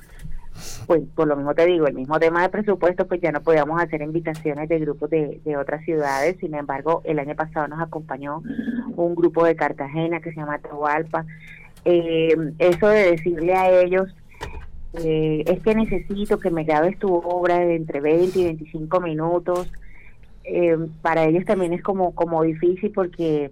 pues 0.87 1.03
por 1.15 1.29
lo 1.29 1.37
mismo 1.37 1.55
te 1.55 1.67
digo, 1.67 1.87
el 1.87 1.95
mismo 1.95 2.19
tema 2.19 2.43
de 2.43 2.49
presupuesto, 2.49 3.07
pues 3.07 3.21
ya 3.21 3.33
no 3.33 3.43
podíamos 3.43 3.81
hacer 3.81 4.03
invitaciones 4.03 4.69
de 4.69 4.79
grupos 4.79 5.11
de, 5.11 5.41
de 5.45 5.57
otras 5.57 5.85
ciudades, 5.85 6.37
sin 6.41 6.55
embargo, 6.55 7.03
el 7.05 7.19
año 7.19 7.35
pasado 7.35 7.69
nos 7.69 7.81
acompañó 7.81 8.43
un 8.97 9.15
grupo 9.15 9.45
de 9.45 9.57
Cartagena 9.57 10.21
que 10.21 10.31
se 10.31 10.37
llama 10.37 10.59
Tahualpa. 10.59 11.25
Eh, 11.85 12.37
eso 12.59 12.89
de 12.89 13.13
decirle 13.13 13.55
a 13.55 13.71
ellos, 13.71 14.15
eh, 14.95 15.45
es 15.47 15.63
que 15.63 15.75
necesito 15.75 16.39
que 16.39 16.51
me 16.51 16.65
grabes 16.65 16.99
tu 16.99 17.15
obra 17.15 17.59
de 17.59 17.77
entre 17.77 18.01
20 18.01 18.39
y 18.39 18.45
25 18.45 19.01
minutos, 19.01 19.71
eh, 20.45 20.77
para 21.03 21.25
ellos 21.25 21.45
también 21.45 21.73
es 21.73 21.83
como, 21.83 22.15
como 22.15 22.43
difícil 22.43 22.91
porque 22.93 23.51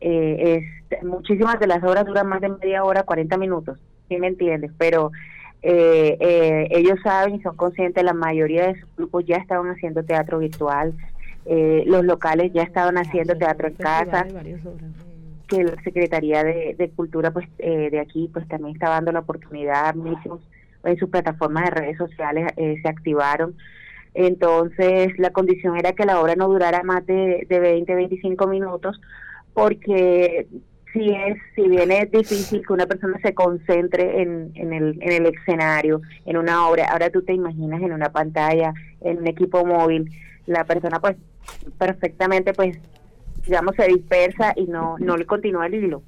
es 0.00 0.64
muchísimas 1.02 1.60
de 1.60 1.66
las 1.66 1.84
obras 1.84 2.06
duran 2.06 2.26
más 2.26 2.40
de 2.40 2.48
media 2.48 2.84
hora, 2.84 3.02
40 3.02 3.36
minutos, 3.36 3.78
¿sí 4.08 4.16
me 4.16 4.28
entiendes? 4.28 4.72
Pero 4.78 5.12
eh, 5.62 6.16
eh, 6.20 6.68
ellos 6.70 6.98
saben 7.02 7.34
y 7.34 7.42
son 7.42 7.56
conscientes, 7.56 8.02
la 8.02 8.14
mayoría 8.14 8.68
de 8.68 8.80
sus 8.80 8.96
grupos 8.96 9.24
ya 9.26 9.36
estaban 9.36 9.70
haciendo 9.70 10.02
teatro 10.02 10.38
virtual, 10.38 10.94
eh, 11.46 11.84
los 11.86 12.04
locales 12.04 12.52
ya 12.52 12.62
estaban 12.62 12.96
haciendo 12.96 13.36
teatro 13.36 13.68
en 13.68 13.74
casa, 13.74 14.26
que 15.48 15.64
la 15.64 15.82
Secretaría 15.82 16.44
de, 16.44 16.74
de 16.78 16.90
Cultura 16.90 17.30
pues 17.32 17.46
eh, 17.58 17.90
de 17.90 18.00
aquí 18.00 18.30
pues 18.32 18.46
también 18.48 18.74
está 18.74 18.90
dando 18.90 19.12
la 19.12 19.20
oportunidad, 19.20 19.94
mismos 19.94 20.40
en 20.84 20.96
sus 20.96 21.10
plataformas 21.10 21.64
de 21.64 21.70
redes 21.70 21.98
sociales 21.98 22.52
eh, 22.56 22.76
se 22.80 22.88
activaron. 22.88 23.54
Entonces 24.14 25.18
la 25.18 25.30
condición 25.30 25.76
era 25.76 25.92
que 25.92 26.06
la 26.06 26.20
obra 26.20 26.34
no 26.36 26.48
durara 26.48 26.82
más 26.82 27.04
de, 27.06 27.46
de 27.48 27.60
20, 27.60 27.94
25 27.94 28.46
minutos 28.46 29.00
porque 29.52 30.46
si 30.92 31.10
es, 31.10 31.38
si 31.54 31.68
bien 31.68 31.90
es 31.90 32.10
difícil 32.10 32.66
que 32.66 32.72
una 32.72 32.86
persona 32.86 33.18
se 33.22 33.34
concentre 33.34 34.22
en, 34.22 34.52
en, 34.54 34.72
el, 34.72 34.98
en 35.00 35.12
el 35.12 35.34
escenario, 35.34 36.00
en 36.26 36.36
una 36.36 36.68
obra, 36.68 36.88
ahora 36.90 37.10
tú 37.10 37.22
te 37.22 37.32
imaginas 37.32 37.80
en 37.82 37.92
una 37.92 38.10
pantalla, 38.10 38.72
en 39.00 39.18
un 39.18 39.26
equipo 39.26 39.64
móvil, 39.64 40.10
la 40.46 40.64
persona 40.64 41.00
pues 41.00 41.16
perfectamente 41.78 42.52
pues 42.52 42.78
digamos 43.46 43.74
se 43.76 43.86
dispersa 43.86 44.52
y 44.56 44.64
no, 44.64 44.96
no 44.98 45.16
le 45.16 45.26
continúa 45.26 45.66
el 45.66 45.74
hilo. 45.74 46.02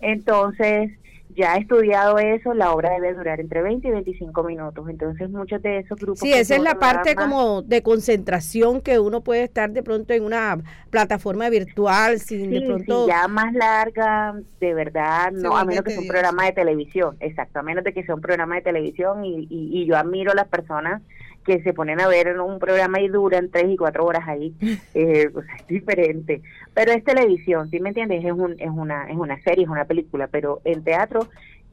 Entonces, 0.00 0.90
ya 1.34 1.56
estudiado 1.56 2.18
eso, 2.18 2.54
la 2.54 2.72
obra 2.72 2.90
debe 2.90 3.14
durar 3.14 3.40
entre 3.40 3.62
20 3.62 3.88
y 3.88 3.90
25 3.90 4.42
minutos. 4.44 4.88
Entonces, 4.88 5.30
muchos 5.30 5.62
de 5.62 5.78
esos 5.78 5.98
grupos. 5.98 6.20
Sí, 6.20 6.32
esa 6.32 6.56
es 6.56 6.62
la 6.62 6.78
parte 6.78 7.14
como 7.14 7.62
de 7.62 7.82
concentración 7.82 8.80
que 8.80 8.98
uno 8.98 9.22
puede 9.22 9.44
estar 9.44 9.70
de 9.70 9.82
pronto 9.82 10.12
en 10.12 10.24
una 10.24 10.58
plataforma 10.90 11.48
virtual, 11.48 12.18
sin 12.18 12.50
sí, 12.50 12.60
de 12.60 12.66
pronto. 12.66 13.04
Sí, 13.04 13.08
ya 13.10 13.28
más 13.28 13.52
larga, 13.54 14.34
de 14.60 14.74
verdad, 14.74 15.32
no, 15.32 15.56
a 15.56 15.64
menos 15.64 15.84
que 15.84 15.90
sea 15.92 16.00
un 16.00 16.08
programa 16.08 16.44
de 16.44 16.52
televisión, 16.52 17.16
exacto, 17.20 17.58
a 17.58 17.62
menos 17.62 17.84
de 17.84 17.92
que 17.92 18.04
sea 18.04 18.14
un 18.14 18.20
programa 18.20 18.56
de 18.56 18.62
televisión 18.62 19.24
y, 19.24 19.46
y, 19.48 19.82
y 19.82 19.86
yo 19.86 19.96
admiro 19.96 20.32
a 20.32 20.34
las 20.34 20.48
personas 20.48 21.02
que 21.44 21.62
se 21.62 21.72
ponen 21.72 22.00
a 22.00 22.08
ver 22.08 22.38
un 22.40 22.58
programa 22.58 23.00
y 23.00 23.08
duran 23.08 23.50
tres 23.50 23.68
y 23.68 23.76
cuatro 23.76 24.04
horas 24.04 24.26
ahí, 24.26 24.54
eh, 24.94 25.30
o 25.34 25.42
sea, 25.42 25.56
es 25.56 25.66
diferente. 25.66 26.42
Pero 26.74 26.92
es 26.92 27.04
televisión, 27.04 27.70
¿sí 27.70 27.80
me 27.80 27.90
entiendes? 27.90 28.24
Es, 28.24 28.32
un, 28.32 28.56
es, 28.58 28.70
una, 28.70 29.10
es 29.10 29.16
una 29.16 29.40
serie, 29.42 29.64
es 29.64 29.70
una 29.70 29.84
película, 29.84 30.28
pero 30.28 30.60
en 30.64 30.82
teatro 30.84 31.28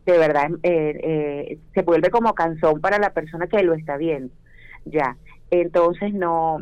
de 0.06 0.18
verdad 0.18 0.50
eh, 0.64 1.00
eh, 1.04 1.58
se 1.74 1.82
vuelve 1.84 2.10
como 2.10 2.34
canzón 2.34 2.82
para 2.82 2.98
la 3.00 3.12
persona 3.12 3.48
que 3.48 3.64
lo 3.64 3.74
está 3.74 3.98
viendo. 3.98 4.34
Ya, 4.86 5.18
entonces 5.52 6.14
no, 6.14 6.60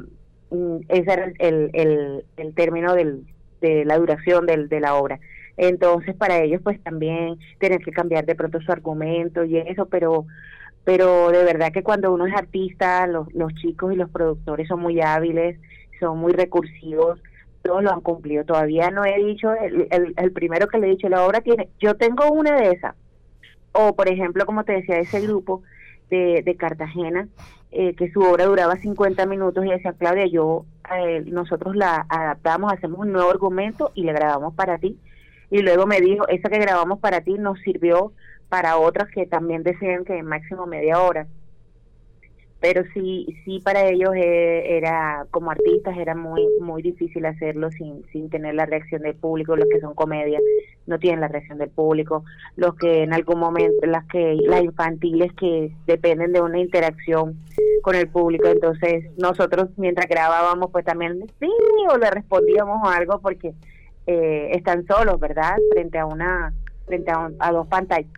mm, 0.50 0.78
ese 0.90 1.14
era 1.14 1.32
el, 1.40 1.70
el, 1.74 2.26
el, 2.36 2.54
término 2.54 2.94
del, 2.94 3.24
de 3.62 3.86
la 3.86 3.98
duración 3.98 4.46
del, 4.46 4.70
de 4.70 4.80
la 4.80 4.96
obra. 4.96 5.20
Entonces 5.56 6.16
para 6.16 6.40
ellos 6.42 6.62
pues 6.64 6.82
también 6.84 7.38
tener 7.60 7.80
que 7.80 7.92
cambiar 7.92 8.26
de 8.26 8.36
pronto 8.36 8.62
su 8.62 8.72
argumento 8.72 9.44
y 9.44 9.58
eso, 9.58 9.86
pero 9.88 10.26
pero 10.88 11.32
de 11.32 11.44
verdad 11.44 11.74
que 11.74 11.84
cuando 11.84 12.13
uno 12.13 12.27
es 12.27 12.34
artista, 12.34 13.06
los, 13.08 13.27
los 13.34 13.53
chicos 13.56 13.91
y 13.91 13.98
los 13.98 14.10
productores 14.10 14.70
son 14.70 14.79
muy 14.79 15.01
hábiles, 15.01 15.60
son 16.00 16.17
muy 16.17 16.32
recursivos, 16.32 17.20
todos 17.62 17.84
lo 17.84 17.91
han 17.91 18.00
cumplido. 18.00 18.46
Todavía 18.46 18.89
no 18.89 19.03
he 19.03 19.22
dicho, 19.22 19.51
el, 19.51 20.13
el, 20.15 20.32
primero 20.32 20.70
que 20.70 20.77
le 20.77 20.88
he 20.88 20.91
dicho, 20.91 21.10
la 21.10 21.25
obra 21.25 21.41
tiene, 21.41 21.67
yo 21.77 21.96
tengo 21.98 22.32
una 22.32 22.56
de 22.56 22.72
esas, 22.72 22.96
o 23.74 23.98
por 23.98 24.08
ejemplo, 24.08 24.46
como 24.46 24.63
te 24.63 24.72
decía, 24.72 24.98
ese 24.98 25.20
grupo 25.20 25.62
de, 26.10 26.41
de 26.46 26.56
Cartagena, 26.56 27.27
eh, 27.72 27.94
que 27.94 28.10
su 28.10 28.22
obra 28.22 28.46
duraba 28.46 28.77
50 28.77 29.25
minutos 29.25 29.65
y 29.65 29.70
decía, 29.72 29.91
Claudia, 29.91 30.27
yo, 30.27 30.63
eh, 30.98 31.22
nosotros 31.25 31.75
la 31.75 32.06
adaptamos, 32.08 32.72
hacemos 32.72 33.00
un 33.01 33.12
nuevo 33.12 33.29
argumento 33.29 33.91
y 33.94 34.03
le 34.03 34.13
grabamos 34.13 34.53
para 34.53 34.77
ti. 34.77 34.98
Y 35.50 35.63
luego 35.63 35.86
me 35.86 36.00
dijo, 36.00 36.25
esa 36.29 36.48
que 36.48 36.60
grabamos 36.60 37.00
para 37.00 37.20
ti 37.20 37.34
nos 37.34 37.60
sirvió 37.60 38.13
para 38.50 38.77
otras 38.77 39.10
que 39.10 39.25
también 39.25 39.63
decían 39.63 40.06
que 40.06 40.24
máximo 40.24 40.66
media 40.66 41.01
hora. 41.01 41.27
Pero 42.60 42.82
sí 42.92 43.27
sí 43.46 43.60
para 43.63 43.88
ellos 43.88 44.16
eh, 44.16 44.77
era 44.77 45.27
como 45.30 45.51
artistas 45.51 45.96
era 45.96 46.16
muy 46.16 46.44
muy 46.60 46.82
difícil 46.82 47.24
hacerlo 47.27 47.70
sin 47.70 48.04
sin 48.12 48.32
tener 48.32 48.56
la 48.56 48.66
reacción 48.66 49.04
del 49.04 49.16
público. 49.16 49.56
Los 49.56 49.68
que 49.70 49.80
son 49.80 49.94
comedias 49.94 50.42
no 50.88 50.98
tienen 50.98 51.22
la 51.22 51.27
reacción 51.27 51.60
del 51.60 51.70
público. 51.70 52.24
Los 52.56 52.74
que 52.75 53.04
en 53.04 53.13
algún 53.13 53.39
momento 53.39 53.86
las 53.86 54.06
que 54.08 54.38
las 54.42 54.63
infantiles 54.63 55.32
que 55.34 55.72
dependen 55.86 56.34
de 56.34 56.42
una 56.42 56.58
interacción 56.58 57.38
con 57.84 57.96
el 57.96 58.10
público. 58.10 58.48
Entonces 58.48 59.06
nosotros 59.18 59.70
mientras 59.77 60.08
grabábamos 60.08 60.72
pues 60.72 60.84
también 60.84 61.27
sí 61.39 61.51
o 61.92 61.98
le 61.98 62.10
respondíamos 62.10 62.89
algo 62.92 63.20
porque 63.20 63.54
eh, 64.08 64.50
están 64.54 64.84
solos 64.88 65.20
verdad 65.20 65.58
frente 65.74 66.00
a 66.00 66.08
una 66.08 66.54
frente 66.88 67.12
a, 67.12 67.30
a 67.38 67.51
dos 67.51 67.68
pantallas 67.68 68.10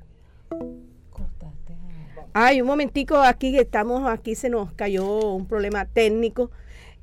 Ay, 2.33 2.61
un 2.61 2.67
momentico, 2.67 3.17
aquí 3.17 3.57
estamos, 3.57 4.07
aquí 4.07 4.35
se 4.35 4.49
nos 4.49 4.71
cayó 4.73 5.33
un 5.33 5.47
problema 5.47 5.85
técnico. 5.85 6.51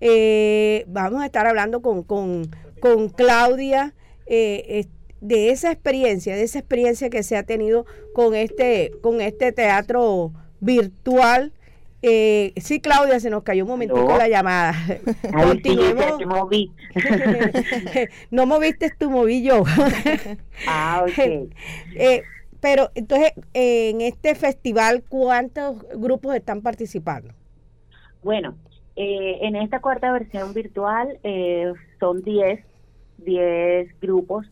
Eh, 0.01 0.85
vamos 0.89 1.23
a 1.23 1.27
estar 1.27 1.47
hablando 1.47 1.83
con, 1.83 2.03
con, 2.05 2.49
con 2.81 3.09
Claudia 3.09 3.95
eh, 4.27 4.87
de 5.21 5.51
esa 5.51 5.73
experiencia, 5.73 6.37
de 6.37 6.43
esa 6.43 6.59
experiencia 6.59 7.11
que 7.11 7.23
se 7.23 7.37
ha 7.37 7.43
tenido 7.43 7.87
con 8.15 8.35
este, 8.35 8.93
con 9.03 9.21
este 9.21 9.53
teatro 9.53 10.33
virtual. 10.61 11.53
Eh, 12.03 12.53
sí, 12.57 12.81
Claudia, 12.81 13.19
se 13.19 13.31
nos 13.31 13.43
cayó 13.43 13.65
un 13.65 13.71
momentico 13.71 14.17
la 14.17 14.29
llamada. 14.29 14.75
Continuemos. 15.33 16.21
no 18.31 18.47
moviste 18.47 18.93
tú, 18.97 19.11
moví 19.11 19.43
yo. 19.43 19.65
ah, 20.69 21.05
ok. 21.05 21.51
Pero 22.67 22.91
entonces, 22.97 23.31
en 23.55 24.01
este 24.01 24.35
festival, 24.35 25.05
¿cuántos 25.09 25.89
grupos 25.91 26.35
están 26.35 26.63
participando? 26.63 27.33
Bueno, 28.25 28.57
eh, 28.97 29.39
en 29.43 29.55
esta 29.55 29.81
cuarta 29.81 30.11
versión 30.11 30.53
virtual 30.53 31.17
eh, 31.23 31.73
son 32.01 32.23
10, 32.23 32.59
10 33.19 34.01
grupos 34.01 34.51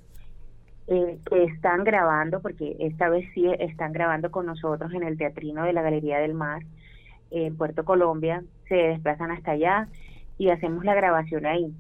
eh, 0.87 1.19
que 1.29 1.43
están 1.43 1.83
grabando, 1.83 2.41
porque 2.41 2.77
esta 2.79 3.09
vez 3.09 3.27
sí 3.35 3.47
están 3.59 3.93
grabando 3.93 4.31
con 4.31 4.47
nosotros 4.47 4.93
en 4.95 5.03
el 5.03 5.19
Teatrino 5.19 5.65
de 5.65 5.73
la 5.73 5.83
Galería 5.83 6.21
del 6.21 6.35
Mar 6.35 6.63
en 7.33 7.57
Puerto 7.57 7.85
Colombia, 7.85 8.45
se 8.69 8.77
desplazan 8.77 9.33
hasta 9.33 9.51
allá 9.51 9.89
y 10.39 10.51
hacemos 10.51 10.85
la 10.85 10.95
grabación 10.95 11.47
ahí. 11.47 11.75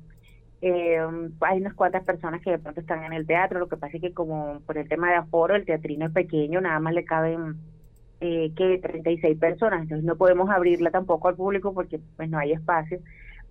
Eh, 0.66 0.98
hay 1.42 1.60
unas 1.60 1.74
cuantas 1.74 2.04
personas 2.04 2.40
que 2.40 2.52
de 2.52 2.58
pronto 2.58 2.80
están 2.80 3.04
en 3.04 3.12
el 3.12 3.26
teatro, 3.26 3.58
lo 3.60 3.68
que 3.68 3.76
pasa 3.76 3.98
es 3.98 4.00
que 4.00 4.14
como 4.14 4.60
por 4.60 4.78
el 4.78 4.88
tema 4.88 5.10
de 5.10 5.16
aforo, 5.16 5.54
el 5.54 5.66
teatrino 5.66 6.06
es 6.06 6.12
pequeño, 6.12 6.58
nada 6.62 6.80
más 6.80 6.94
le 6.94 7.04
caben 7.04 7.56
eh, 8.22 8.50
que 8.56 8.78
36 8.78 9.38
personas, 9.38 9.82
entonces 9.82 10.06
no 10.06 10.16
podemos 10.16 10.48
abrirla 10.48 10.90
tampoco 10.90 11.28
al 11.28 11.34
público 11.34 11.74
porque 11.74 12.00
pues 12.16 12.30
no 12.30 12.38
hay 12.38 12.52
espacio, 12.52 13.00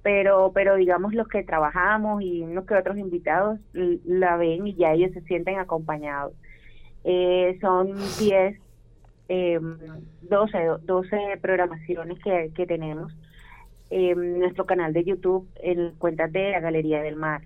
pero 0.01 0.53
pero 0.55 0.75
digamos 0.75 1.13
los 1.13 1.27
que 1.27 1.43
trabajamos 1.43 2.23
y 2.23 2.41
unos 2.41 2.65
que 2.65 2.73
otros 2.73 2.97
invitados 2.97 3.59
la 3.73 4.35
ven 4.37 4.65
y 4.65 4.73
ya 4.73 4.93
ellos 4.93 5.11
se 5.13 5.21
sienten 5.21 5.59
acompañados. 5.59 6.33
Eh, 7.03 7.59
son 7.61 7.93
10, 8.17 8.59
eh, 9.29 9.59
12, 10.23 10.57
12 10.81 11.17
programaciones 11.43 12.17
que, 12.23 12.51
que 12.55 12.65
tenemos 12.65 13.13
en 13.93 14.39
nuestro 14.39 14.65
canal 14.65 14.91
de 14.91 15.03
YouTube, 15.03 15.47
en 15.55 15.91
cuentas 15.91 16.31
de 16.31 16.49
la 16.49 16.59
Galería 16.59 17.03
del 17.03 17.15
Mar. 17.15 17.43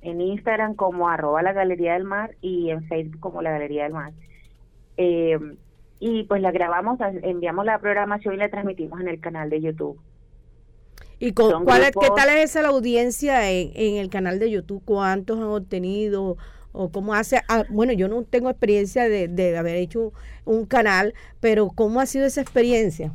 En 0.00 0.22
Instagram 0.22 0.74
como 0.74 1.10
arroba 1.10 1.42
la 1.42 1.52
Galería 1.52 1.92
del 1.92 2.04
Mar 2.04 2.36
y 2.40 2.70
en 2.70 2.84
Facebook 2.84 3.20
como 3.20 3.42
la 3.42 3.50
Galería 3.50 3.82
del 3.82 3.92
Mar. 3.92 4.12
Eh, 4.96 5.38
y 6.00 6.22
pues 6.22 6.40
la 6.40 6.52
grabamos, 6.52 6.98
enviamos 7.22 7.66
la 7.66 7.78
programación 7.80 8.34
y 8.34 8.36
la 8.38 8.48
transmitimos 8.48 8.98
en 9.00 9.08
el 9.08 9.20
canal 9.20 9.50
de 9.50 9.60
YouTube. 9.60 10.00
¿Y 11.18 11.32
con, 11.32 11.64
cuál 11.64 11.82
qué 11.82 12.08
tal 12.16 12.30
es 12.30 12.50
esa 12.50 12.62
la 12.62 12.68
audiencia 12.68 13.50
en, 13.50 13.72
en, 13.74 13.96
el 13.96 14.08
canal 14.08 14.38
de 14.38 14.50
YouTube? 14.50 14.82
¿Cuántos 14.86 15.36
han 15.36 15.44
obtenido? 15.44 16.38
¿O 16.72 16.90
cómo 16.90 17.12
hace? 17.12 17.42
Ah, 17.48 17.64
bueno, 17.68 17.92
yo 17.92 18.08
no 18.08 18.22
tengo 18.22 18.48
experiencia 18.48 19.06
de, 19.06 19.28
de 19.28 19.58
haber 19.58 19.76
hecho 19.76 20.12
un 20.46 20.64
canal, 20.64 21.12
pero 21.40 21.68
¿cómo 21.74 22.00
ha 22.00 22.06
sido 22.06 22.24
esa 22.24 22.40
experiencia? 22.40 23.12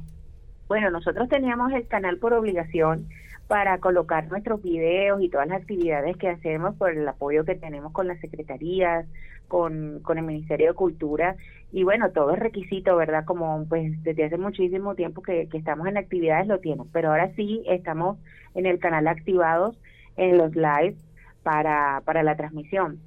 Bueno, 0.68 0.90
nosotros 0.90 1.30
teníamos 1.30 1.72
el 1.74 1.88
canal 1.88 2.18
por 2.18 2.34
obligación 2.34 3.08
para 3.48 3.78
colocar 3.80 4.28
nuestros 4.30 4.62
videos 4.64 5.22
y 5.22 5.30
todas 5.30 5.48
las 5.48 5.62
actividades 5.62 6.18
que 6.18 6.30
hacemos 6.30 6.76
por 6.76 6.92
el 6.92 7.08
apoyo 7.08 7.44
que 7.44 7.56
tenemos 7.56 7.92
con 7.92 8.08
las 8.08 8.20
secretarías, 8.20 9.06
con, 9.48 10.00
con 10.02 10.18
el 10.18 10.24
Ministerio 10.24 10.70
de 10.70 10.74
Cultura 10.74 11.36
y 11.72 11.84
bueno, 11.84 12.12
todo 12.12 12.32
es 12.34 12.40
requisito, 12.40 12.96
¿verdad? 12.96 13.26
Como 13.26 13.66
pues 13.68 14.02
desde 14.04 14.26
hace 14.26 14.38
muchísimo 14.38 14.96
tiempo 14.96 15.22
que, 15.22 15.50
que 15.50 15.58
estamos 15.58 15.88
en 15.88 15.98
actividades 15.98 16.48
lo 16.48 16.60
tienen, 16.60 16.88
pero 16.92 17.10
ahora 17.10 17.32
sí 17.36 17.64
estamos 17.68 18.18
en 18.56 18.66
el 18.66 18.80
canal 18.80 19.08
activados 19.08 19.76
en 20.16 20.38
los 20.38 20.56
lives 20.56 20.96
para, 21.44 22.02
para 22.06 22.24
la 22.24 22.36
transmisión. 22.36 23.00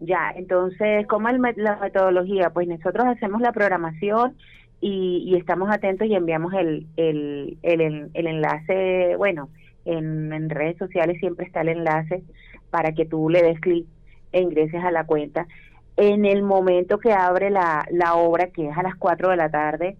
Ya, 0.00 0.32
entonces, 0.36 1.06
¿cómo 1.06 1.28
es 1.28 1.56
la 1.56 1.76
metodología? 1.76 2.50
Pues 2.50 2.68
nosotros 2.68 3.06
hacemos 3.06 3.40
la 3.40 3.52
programación 3.52 4.36
y, 4.80 5.24
y 5.26 5.36
estamos 5.36 5.70
atentos 5.70 6.06
y 6.06 6.14
enviamos 6.14 6.52
el, 6.54 6.86
el, 6.96 7.58
el, 7.62 8.10
enlace, 8.26 9.16
bueno, 9.16 9.48
en, 9.84 10.32
en, 10.32 10.50
redes 10.50 10.76
sociales 10.76 11.18
siempre 11.18 11.46
está 11.46 11.62
el 11.62 11.68
enlace 11.68 12.22
para 12.70 12.92
que 12.92 13.04
tú 13.04 13.28
le 13.28 13.42
des 13.42 13.60
clic 13.60 13.86
e 14.32 14.40
ingreses 14.40 14.82
a 14.84 14.90
la 14.90 15.04
cuenta. 15.04 15.46
En 15.96 16.24
el 16.24 16.42
momento 16.42 16.98
que 16.98 17.12
abre 17.12 17.50
la, 17.50 17.84
la 17.90 18.14
obra, 18.14 18.48
que 18.48 18.68
es 18.68 18.76
a 18.76 18.82
las 18.82 18.94
4 18.96 19.30
de 19.30 19.36
la 19.36 19.50
tarde, 19.50 19.96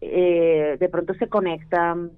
eh, 0.00 0.76
de 0.78 0.88
pronto 0.88 1.14
se 1.14 1.28
conectan 1.28 2.10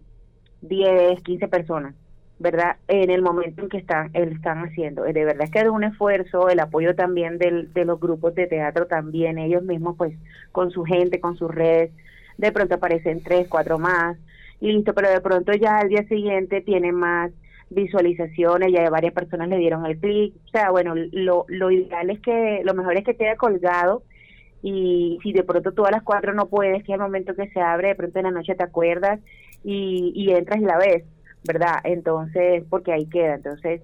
10, 0.63 1.23
15 1.23 1.49
personas 1.49 1.95
¿verdad? 2.38 2.77
En 2.88 3.11
el 3.11 3.23
momento 3.23 3.62
en 3.62 3.68
que 3.68 3.79
están, 3.79 4.11
están 4.12 4.59
haciendo. 4.64 5.03
De 5.05 5.12
verdad 5.25 5.44
es 5.44 5.51
que 5.51 5.61
es 5.61 5.68
un 5.68 5.85
esfuerzo, 5.85 6.49
el 6.49 6.61
apoyo 6.61 6.94
también 6.94 7.38
del, 7.38 7.73
de 7.73 7.85
los 7.85 8.01
grupos 8.01 8.35
de 8.35 8.47
teatro 8.47 8.87
también, 8.87 9.38
ellos 9.38 9.62
mismos 9.62 9.97
pues 9.97 10.14
con 10.53 10.70
su 10.70 10.85
gente, 10.85 11.20
con 11.20 11.37
sus 11.37 11.51
redes, 11.51 11.92
de 12.37 12.53
pronto 12.53 12.75
aparecen 12.75 13.23
tres, 13.23 13.47
cuatro 13.49 13.79
más, 13.79 14.16
listo, 14.61 14.94
pero 14.94 15.11
de 15.11 15.20
pronto 15.20 15.53
ya 15.53 15.79
al 15.79 15.88
día 15.88 16.07
siguiente 16.09 16.61
tienen 16.61 16.94
más 16.94 17.31
visualizaciones, 17.70 18.73
ya 18.73 18.88
varias 18.90 19.14
personas 19.14 19.49
le 19.49 19.59
dieron 19.59 19.87
el 19.87 19.99
clic, 19.99 20.35
o 20.47 20.49
sea, 20.49 20.70
bueno, 20.70 20.94
lo, 21.12 21.44
lo 21.49 21.70
ideal 21.70 22.11
es 22.11 22.20
que, 22.20 22.62
lo 22.64 22.75
mejor 22.75 22.97
es 22.97 23.05
que 23.05 23.16
quede 23.16 23.37
colgado 23.37 24.03
y 24.62 25.18
si 25.23 25.33
de 25.33 25.44
pronto 25.44 25.73
tú 25.73 25.85
a 25.87 25.90
las 25.90 26.03
cuatro 26.03 26.35
no 26.35 26.47
puedes, 26.47 26.83
que 26.85 26.92
es 26.92 26.97
el 26.97 27.01
momento 27.01 27.35
que 27.35 27.49
se 27.51 27.61
abre, 27.61 27.88
de 27.88 27.94
pronto 27.94 28.18
en 28.18 28.25
la 28.25 28.31
noche 28.31 28.55
te 28.55 28.64
acuerdas 28.64 29.20
y, 29.62 30.12
y 30.14 30.31
entras 30.31 30.61
y 30.61 30.64
la 30.64 30.79
ves 30.79 31.05
¿verdad? 31.47 31.81
Entonces, 31.85 32.65
porque 32.69 32.93
ahí 32.93 33.07
queda. 33.07 33.35
Entonces, 33.35 33.83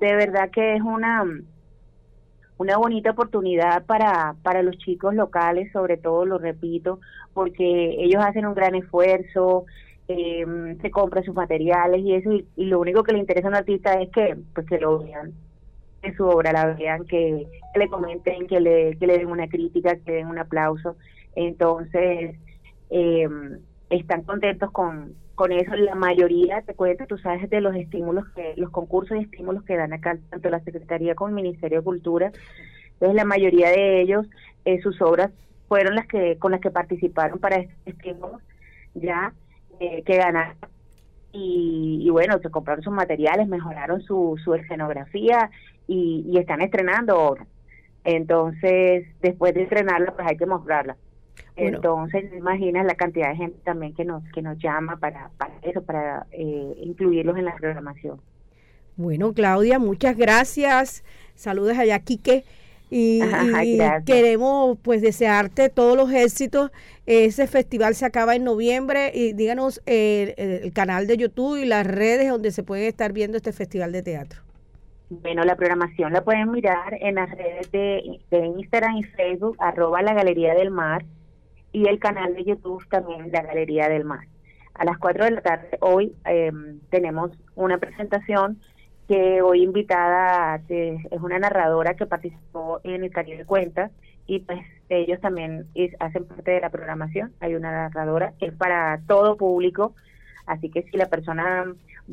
de 0.00 0.14
verdad 0.14 0.50
que 0.50 0.76
es 0.76 0.82
una 0.82 1.24
una 2.56 2.76
bonita 2.78 3.10
oportunidad 3.10 3.84
para, 3.84 4.36
para 4.42 4.62
los 4.62 4.76
chicos 4.78 5.14
locales, 5.14 5.72
sobre 5.72 5.96
todo, 5.96 6.24
lo 6.24 6.38
repito, 6.38 7.00
porque 7.32 7.96
ellos 7.98 8.24
hacen 8.24 8.46
un 8.46 8.54
gran 8.54 8.74
esfuerzo, 8.74 9.64
eh, 10.08 10.76
se 10.80 10.90
compran 10.90 11.24
sus 11.24 11.34
materiales 11.34 12.00
y 12.00 12.14
eso, 12.14 12.30
y, 12.32 12.46
lo 12.56 12.80
único 12.80 13.02
que 13.02 13.12
le 13.12 13.18
interesa 13.18 13.48
a 13.48 13.50
un 13.50 13.56
artista 13.56 13.94
es 14.00 14.10
que, 14.10 14.36
pues, 14.54 14.66
que 14.66 14.78
lo 14.78 15.00
vean, 15.00 15.32
que 16.02 16.14
su 16.14 16.24
obra 16.24 16.52
la 16.52 16.74
vean, 16.74 17.04
que, 17.06 17.46
le 17.74 17.88
comenten, 17.88 18.46
que 18.46 18.60
le, 18.60 18.96
que 18.98 19.06
le 19.06 19.18
den 19.18 19.30
una 19.30 19.48
crítica, 19.48 19.96
que 19.96 20.12
le 20.12 20.16
den 20.18 20.28
un 20.28 20.38
aplauso. 20.38 20.96
Entonces, 21.34 22.36
eh, 22.90 23.28
están 23.90 24.22
contentos 24.22 24.70
con, 24.70 25.14
con 25.34 25.52
eso 25.52 25.74
la 25.74 25.94
mayoría, 25.94 26.62
te 26.62 26.74
cuento, 26.74 27.06
tú 27.06 27.18
sabes 27.18 27.48
de 27.50 27.60
los 27.60 27.74
estímulos, 27.74 28.28
que 28.34 28.54
los 28.56 28.70
concursos 28.70 29.16
y 29.16 29.20
estímulos 29.24 29.64
que 29.64 29.76
dan 29.76 29.92
acá 29.92 30.16
tanto 30.30 30.50
la 30.50 30.60
Secretaría 30.60 31.14
como 31.14 31.28
el 31.28 31.34
Ministerio 31.34 31.78
de 31.78 31.84
Cultura, 31.84 32.32
entonces 32.94 33.16
la 33.16 33.24
mayoría 33.24 33.70
de 33.70 34.00
ellos, 34.00 34.26
eh, 34.64 34.80
sus 34.80 35.00
obras 35.02 35.30
fueron 35.68 35.94
las 35.94 36.06
que 36.06 36.38
con 36.38 36.52
las 36.52 36.60
que 36.60 36.70
participaron 36.70 37.38
para 37.38 37.56
este 37.56 37.90
estímulo 37.90 38.40
ya 38.94 39.32
eh, 39.80 40.02
que 40.04 40.16
ganaron. 40.16 40.56
Y, 41.32 41.98
y, 42.02 42.10
bueno 42.10 42.38
se 42.38 42.48
compraron 42.48 42.84
sus 42.84 42.92
materiales 42.92 43.48
mejoraron 43.48 44.00
su, 44.02 44.40
su 44.44 44.54
escenografía 44.54 45.50
y, 45.88 46.38
están 46.38 46.62
estrenando 46.62 47.18
obra 47.18 47.44
entonces 48.04 49.08
después 49.20 49.52
de 49.52 49.64
estrenarla 49.64 50.14
pues 50.14 50.28
hay 50.28 50.36
que 50.36 50.46
mostrarla 50.46 50.96
entonces 51.56 52.32
imaginas 52.36 52.84
la 52.84 52.94
cantidad 52.94 53.30
de 53.30 53.36
gente 53.36 53.58
también 53.64 53.94
que 53.94 54.04
nos 54.04 54.22
que 54.32 54.42
nos 54.42 54.58
llama 54.58 54.96
para, 54.96 55.30
para 55.38 55.54
eso 55.62 55.82
para 55.82 56.26
eh, 56.32 56.74
incluirlos 56.82 57.36
en 57.36 57.44
la 57.44 57.54
programación. 57.56 58.20
Bueno 58.96 59.32
Claudia 59.32 59.78
muchas 59.78 60.16
gracias. 60.16 61.04
Saludos 61.34 61.78
allá 61.78 61.98
Quique. 62.00 62.44
Y, 62.90 63.22
y 63.64 63.78
queremos 64.04 64.78
pues 64.82 65.02
desearte 65.02 65.68
todos 65.68 65.96
los 65.96 66.12
éxitos. 66.12 66.70
Ese 67.06 67.46
festival 67.46 67.94
se 67.94 68.06
acaba 68.06 68.34
en 68.34 68.44
noviembre 68.44 69.10
y 69.14 69.32
díganos 69.32 69.82
eh, 69.86 70.60
el 70.64 70.72
canal 70.72 71.06
de 71.06 71.16
YouTube 71.16 71.56
y 71.56 71.66
las 71.66 71.86
redes 71.86 72.28
donde 72.28 72.50
se 72.50 72.62
puede 72.62 72.88
estar 72.88 73.12
viendo 73.12 73.36
este 73.36 73.52
festival 73.52 73.92
de 73.92 74.02
teatro. 74.02 74.42
Bueno, 75.10 75.44
la 75.44 75.54
programación 75.54 76.12
la 76.12 76.24
pueden 76.24 76.50
mirar 76.50 76.96
en 77.00 77.16
las 77.16 77.30
redes 77.30 77.70
de, 77.70 78.20
de 78.30 78.46
Instagram 78.46 78.96
y 78.96 79.02
Facebook, 79.02 79.56
arroba 79.60 80.02
la 80.02 80.14
Galería 80.14 80.54
del 80.54 80.70
Mar, 80.70 81.04
y 81.74 81.88
el 81.88 81.98
canal 81.98 82.34
de 82.36 82.44
YouTube 82.44 82.86
también, 82.88 83.32
la 83.32 83.42
Galería 83.42 83.88
del 83.88 84.04
Mar. 84.04 84.28
A 84.74 84.84
las 84.84 84.96
4 84.96 85.24
de 85.24 85.30
la 85.32 85.40
tarde 85.40 85.76
hoy 85.80 86.14
eh, 86.24 86.52
tenemos 86.88 87.32
una 87.56 87.78
presentación 87.78 88.60
que 89.08 89.42
hoy 89.42 89.62
invitada 89.62 90.62
es 90.68 91.20
una 91.20 91.38
narradora 91.40 91.94
que 91.94 92.06
participó 92.06 92.80
en 92.84 93.02
el 93.02 93.10
Caribe 93.10 93.44
Cuenta 93.44 93.90
y 94.26 94.38
pues 94.38 94.60
ellos 94.88 95.20
también 95.20 95.66
hacen 95.98 96.24
parte 96.26 96.52
de 96.52 96.60
la 96.60 96.70
programación. 96.70 97.32
Hay 97.40 97.56
una 97.56 97.72
narradora 97.72 98.34
es 98.40 98.52
para 98.54 99.00
todo 99.08 99.36
público, 99.36 99.94
así 100.46 100.70
que 100.70 100.84
si 100.84 100.96
la 100.96 101.06
persona 101.06 101.64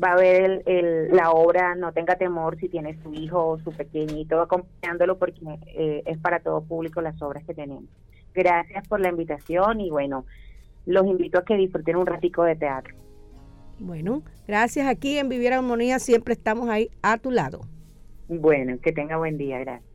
va 0.02 0.12
a 0.12 0.16
ver 0.16 0.62
el, 0.66 1.14
la 1.14 1.30
obra, 1.30 1.76
no 1.76 1.92
tenga 1.92 2.16
temor 2.16 2.58
si 2.58 2.68
tiene 2.68 3.00
su 3.00 3.14
hijo 3.14 3.46
o 3.46 3.58
su 3.60 3.70
pequeñito 3.70 4.40
acompañándolo 4.42 5.18
porque 5.18 5.40
eh, 5.68 6.02
es 6.04 6.18
para 6.18 6.40
todo 6.40 6.62
público 6.62 7.00
las 7.00 7.22
obras 7.22 7.44
que 7.44 7.54
tenemos. 7.54 7.88
Gracias 8.34 8.86
por 8.88 9.00
la 9.00 9.08
invitación 9.08 9.80
y 9.80 9.90
bueno, 9.90 10.24
los 10.86 11.06
invito 11.06 11.38
a 11.38 11.44
que 11.44 11.56
disfruten 11.56 11.96
un 11.96 12.06
ratico 12.06 12.44
de 12.44 12.56
teatro. 12.56 12.94
Bueno, 13.78 14.22
gracias 14.46 14.86
aquí 14.86 15.18
en 15.18 15.28
Vivir 15.28 15.52
Armonía, 15.52 15.98
siempre 15.98 16.34
estamos 16.34 16.68
ahí 16.68 16.90
a 17.02 17.18
tu 17.18 17.30
lado. 17.30 17.60
Bueno, 18.28 18.78
que 18.80 18.92
tenga 18.92 19.16
buen 19.16 19.36
día, 19.36 19.58
gracias. 19.58 19.92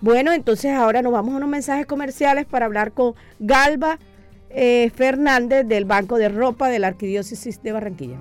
Bueno, 0.00 0.32
entonces 0.32 0.72
ahora 0.72 1.00
nos 1.00 1.12
vamos 1.12 1.34
a 1.34 1.36
unos 1.36 1.48
mensajes 1.48 1.86
comerciales 1.86 2.44
para 2.44 2.66
hablar 2.66 2.92
con 2.92 3.14
Galba 3.38 3.98
eh, 4.50 4.90
Fernández 4.94 5.66
del 5.66 5.84
Banco 5.84 6.18
de 6.18 6.28
Ropa 6.28 6.68
de 6.68 6.80
la 6.80 6.88
Arquidiócesis 6.88 7.62
de 7.62 7.72
Barranquilla. 7.72 8.18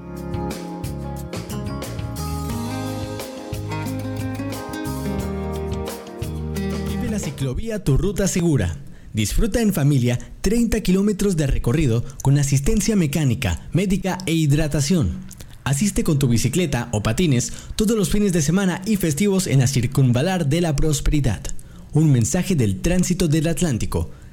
Ciclovía 7.41 7.83
Tu 7.83 7.97
Ruta 7.97 8.27
Segura 8.27 8.77
Disfruta 9.13 9.61
en 9.61 9.73
familia 9.73 10.19
30 10.41 10.79
kilómetros 10.81 11.35
de 11.35 11.47
recorrido 11.47 12.05
con 12.21 12.37
asistencia 12.37 12.95
mecánica, 12.95 13.67
médica 13.73 14.19
e 14.27 14.33
hidratación. 14.33 15.17
Asiste 15.63 16.03
con 16.03 16.19
tu 16.19 16.27
bicicleta 16.27 16.89
o 16.91 17.01
patines 17.01 17.51
todos 17.75 17.97
los 17.97 18.11
fines 18.11 18.31
de 18.31 18.43
semana 18.43 18.83
y 18.85 18.95
festivos 18.95 19.47
en 19.47 19.57
la 19.57 19.65
Circunvalar 19.65 20.49
de 20.49 20.61
la 20.61 20.75
Prosperidad. 20.75 21.41
Un 21.93 22.11
mensaje 22.11 22.55
del 22.55 22.79
tránsito 22.79 23.27
del 23.27 23.47
Atlántico 23.47 24.11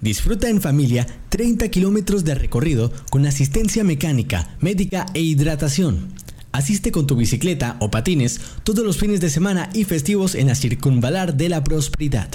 Disfruta 0.00 0.48
en 0.48 0.62
familia 0.62 1.06
30 1.28 1.68
kilómetros 1.68 2.24
de 2.24 2.34
recorrido 2.34 2.90
con 3.10 3.26
asistencia 3.26 3.84
mecánica, 3.84 4.56
médica 4.60 5.04
e 5.12 5.20
hidratación. 5.20 6.14
Asiste 6.52 6.90
con 6.90 7.06
tu 7.06 7.16
bicicleta 7.16 7.76
o 7.80 7.90
patines 7.90 8.40
todos 8.64 8.84
los 8.84 8.96
fines 8.96 9.20
de 9.20 9.28
semana 9.28 9.68
y 9.74 9.84
festivos 9.84 10.34
en 10.34 10.46
la 10.46 10.54
Circunvalar 10.54 11.34
de 11.36 11.50
la 11.50 11.62
Prosperidad. 11.62 12.30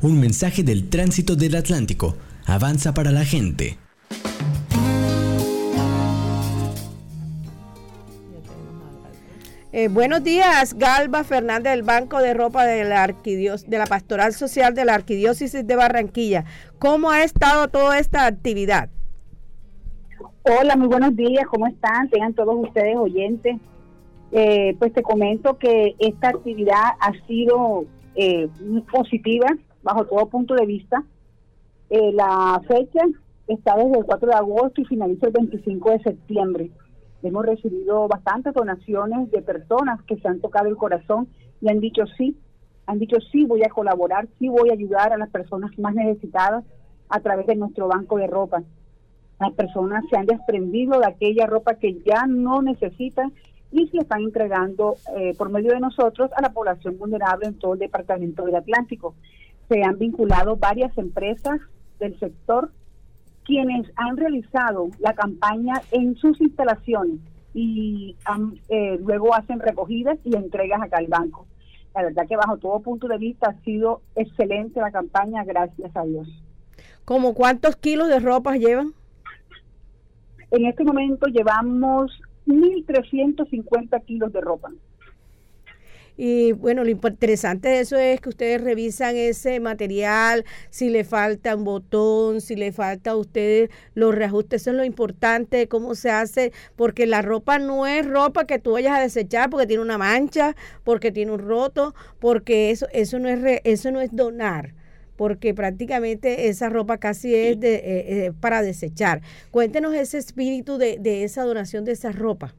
Un 0.00 0.18
mensaje 0.18 0.62
del 0.62 0.88
tránsito 0.88 1.36
del 1.36 1.56
Atlántico. 1.56 2.16
Avanza 2.46 2.94
para 2.94 3.12
la 3.12 3.26
gente. 3.26 3.78
Eh, 9.72 9.86
buenos 9.86 10.24
días, 10.24 10.74
Galba 10.74 11.22
Fernández 11.22 11.72
del 11.72 11.84
Banco 11.84 12.18
de 12.18 12.34
Ropa 12.34 12.64
de 12.64 12.84
la, 12.84 13.86
Pastoral 13.88 14.32
Social 14.32 14.74
de 14.74 14.84
la 14.84 14.94
Arquidiócesis 14.94 15.64
de 15.64 15.76
Barranquilla. 15.76 16.44
¿Cómo 16.80 17.12
ha 17.12 17.22
estado 17.22 17.68
toda 17.68 18.00
esta 18.00 18.26
actividad? 18.26 18.88
Hola, 20.42 20.74
muy 20.74 20.88
buenos 20.88 21.14
días, 21.14 21.44
¿cómo 21.48 21.68
están? 21.68 22.10
Tengan 22.10 22.34
todos 22.34 22.56
ustedes 22.66 22.96
oyentes. 22.96 23.58
Eh, 24.32 24.74
pues 24.80 24.92
te 24.92 25.02
comento 25.02 25.56
que 25.56 25.94
esta 26.00 26.30
actividad 26.30 26.96
ha 26.98 27.12
sido 27.28 27.84
eh, 28.16 28.48
muy 28.60 28.80
positiva 28.80 29.46
bajo 29.84 30.04
todo 30.04 30.26
punto 30.26 30.54
de 30.54 30.66
vista. 30.66 31.04
Eh, 31.90 32.10
la 32.12 32.60
fecha 32.66 33.02
está 33.46 33.76
desde 33.76 33.98
el 33.98 34.04
4 34.04 34.30
de 34.30 34.34
agosto 34.34 34.80
y 34.80 34.84
finaliza 34.86 35.28
el 35.28 35.32
25 35.32 35.90
de 35.90 35.98
septiembre. 36.00 36.70
Hemos 37.22 37.44
recibido 37.44 38.08
bastantes 38.08 38.54
donaciones 38.54 39.30
de 39.30 39.42
personas 39.42 40.02
que 40.04 40.16
se 40.16 40.28
han 40.28 40.40
tocado 40.40 40.68
el 40.68 40.76
corazón 40.76 41.28
y 41.60 41.70
han 41.70 41.80
dicho 41.80 42.04
sí, 42.16 42.36
han 42.86 42.98
dicho 42.98 43.16
sí, 43.32 43.44
voy 43.44 43.62
a 43.62 43.68
colaborar, 43.68 44.28
sí 44.38 44.48
voy 44.48 44.70
a 44.70 44.74
ayudar 44.74 45.12
a 45.12 45.18
las 45.18 45.30
personas 45.30 45.78
más 45.78 45.94
necesitadas 45.94 46.64
a 47.08 47.20
través 47.20 47.46
de 47.46 47.56
nuestro 47.56 47.88
banco 47.88 48.16
de 48.16 48.26
ropa 48.26 48.62
las 49.40 49.54
personas 49.54 50.04
se 50.10 50.18
han 50.18 50.26
desprendido 50.26 51.00
de 51.00 51.06
aquella 51.06 51.46
ropa 51.46 51.74
que 51.74 51.98
ya 52.04 52.26
no 52.28 52.60
necesitan 52.60 53.32
y 53.72 53.88
se 53.88 53.98
están 53.98 54.20
entregando 54.20 54.96
eh, 55.16 55.34
por 55.36 55.48
medio 55.48 55.72
de 55.72 55.80
nosotros 55.80 56.30
a 56.36 56.42
la 56.42 56.52
población 56.52 56.98
vulnerable 56.98 57.46
en 57.46 57.58
todo 57.58 57.72
el 57.72 57.78
departamento 57.78 58.44
del 58.44 58.56
Atlántico. 58.56 59.14
Se 59.68 59.82
han 59.82 59.98
vinculado 59.98 60.56
varias 60.56 60.96
empresas 60.98 61.58
del 61.98 62.18
sector 62.18 62.70
quienes 63.50 63.90
han 63.96 64.16
realizado 64.16 64.90
la 65.00 65.12
campaña 65.12 65.82
en 65.90 66.14
sus 66.14 66.40
instalaciones 66.40 67.18
y 67.52 68.14
han, 68.24 68.60
eh, 68.68 68.96
luego 69.04 69.34
hacen 69.34 69.58
recogidas 69.58 70.18
y 70.22 70.36
entregas 70.36 70.80
acá 70.80 70.98
al 70.98 71.08
banco. 71.08 71.48
La 71.92 72.04
verdad 72.04 72.28
que 72.28 72.36
bajo 72.36 72.58
todo 72.58 72.78
punto 72.78 73.08
de 73.08 73.18
vista 73.18 73.48
ha 73.48 73.64
sido 73.64 74.02
excelente 74.14 74.78
la 74.78 74.92
campaña, 74.92 75.42
gracias 75.42 75.90
a 75.96 76.04
Dios. 76.04 76.28
¿Cómo 77.04 77.34
cuántos 77.34 77.74
kilos 77.74 78.06
de 78.06 78.20
ropa 78.20 78.56
llevan? 78.56 78.92
En 80.52 80.66
este 80.66 80.84
momento 80.84 81.26
llevamos 81.26 82.20
1.350 82.46 84.04
kilos 84.04 84.32
de 84.32 84.40
ropa. 84.42 84.70
Y 86.16 86.52
bueno, 86.52 86.84
lo 86.84 86.90
interesante 86.90 87.68
de 87.68 87.80
eso 87.80 87.96
es 87.96 88.20
que 88.20 88.28
ustedes 88.28 88.60
revisan 88.60 89.16
ese 89.16 89.58
material, 89.60 90.44
si 90.70 90.90
le 90.90 91.04
falta 91.04 91.56
un 91.56 91.64
botón, 91.64 92.40
si 92.40 92.56
le 92.56 92.72
falta 92.72 93.12
a 93.12 93.16
ustedes 93.16 93.70
los 93.94 94.14
reajustes, 94.14 94.62
eso 94.62 94.70
es 94.70 94.76
lo 94.76 94.84
importante 94.84 95.66
cómo 95.68 95.94
se 95.94 96.10
hace, 96.10 96.52
porque 96.76 97.06
la 97.06 97.22
ropa 97.22 97.58
no 97.58 97.86
es 97.86 98.06
ropa 98.06 98.46
que 98.46 98.58
tú 98.58 98.72
vayas 98.72 98.98
a 98.98 99.00
desechar 99.00 99.48
porque 99.50 99.66
tiene 99.66 99.82
una 99.82 99.98
mancha, 99.98 100.54
porque 100.84 101.10
tiene 101.12 101.32
un 101.32 101.40
roto, 101.40 101.94
porque 102.18 102.70
eso, 102.70 102.86
eso, 102.92 103.18
no, 103.18 103.28
es 103.28 103.40
re- 103.40 103.60
eso 103.64 103.90
no 103.90 104.00
es 104.00 104.10
donar 104.14 104.74
porque 105.16 105.52
prácticamente 105.52 106.48
esa 106.48 106.70
ropa 106.70 106.96
casi 106.96 107.34
es 107.34 107.60
de, 107.60 107.74
eh, 107.74 107.82
eh, 107.84 108.32
para 108.40 108.62
desechar. 108.62 109.20
Cuéntenos 109.50 109.94
ese 109.94 110.16
espíritu 110.16 110.78
de, 110.78 110.96
de 110.98 111.24
esa 111.24 111.42
donación 111.44 111.84
de 111.84 111.92
esa 111.92 112.10
ropa. 112.10 112.54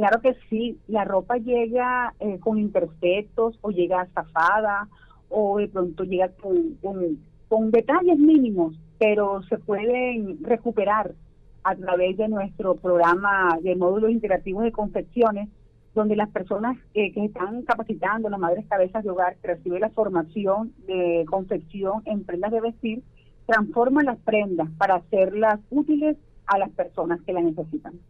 Claro 0.00 0.22
que 0.22 0.34
sí, 0.48 0.78
la 0.88 1.04
ropa 1.04 1.36
llega 1.36 2.14
eh, 2.20 2.38
con 2.40 2.58
imperfectos 2.58 3.58
o 3.60 3.70
llega 3.70 4.08
zafada 4.14 4.88
o 5.28 5.58
de 5.58 5.68
pronto 5.68 6.04
llega 6.04 6.30
con, 6.40 6.78
con, 7.50 7.70
detalles 7.70 8.18
mínimos, 8.18 8.74
pero 8.98 9.42
se 9.42 9.58
pueden 9.58 10.42
recuperar 10.42 11.12
a 11.64 11.76
través 11.76 12.16
de 12.16 12.28
nuestro 12.28 12.76
programa 12.76 13.58
de 13.60 13.76
módulos 13.76 14.10
interactivos 14.10 14.64
de 14.64 14.72
confecciones, 14.72 15.50
donde 15.94 16.16
las 16.16 16.30
personas 16.30 16.78
eh, 16.94 17.12
que 17.12 17.26
están 17.26 17.60
capacitando, 17.64 18.30
las 18.30 18.40
madres 18.40 18.64
cabezas 18.70 19.04
de 19.04 19.10
hogar, 19.10 19.36
que 19.36 19.48
reciben 19.48 19.82
la 19.82 19.90
formación 19.90 20.72
de 20.86 21.26
confección 21.28 22.00
en 22.06 22.24
prendas 22.24 22.52
de 22.52 22.62
vestir, 22.62 23.02
transforman 23.44 24.06
las 24.06 24.18
prendas 24.20 24.70
para 24.78 24.94
hacerlas 24.94 25.60
útiles 25.68 26.16
a 26.46 26.56
las 26.56 26.70
personas 26.70 27.20
que 27.20 27.34
las 27.34 27.44
necesitan. 27.44 28.00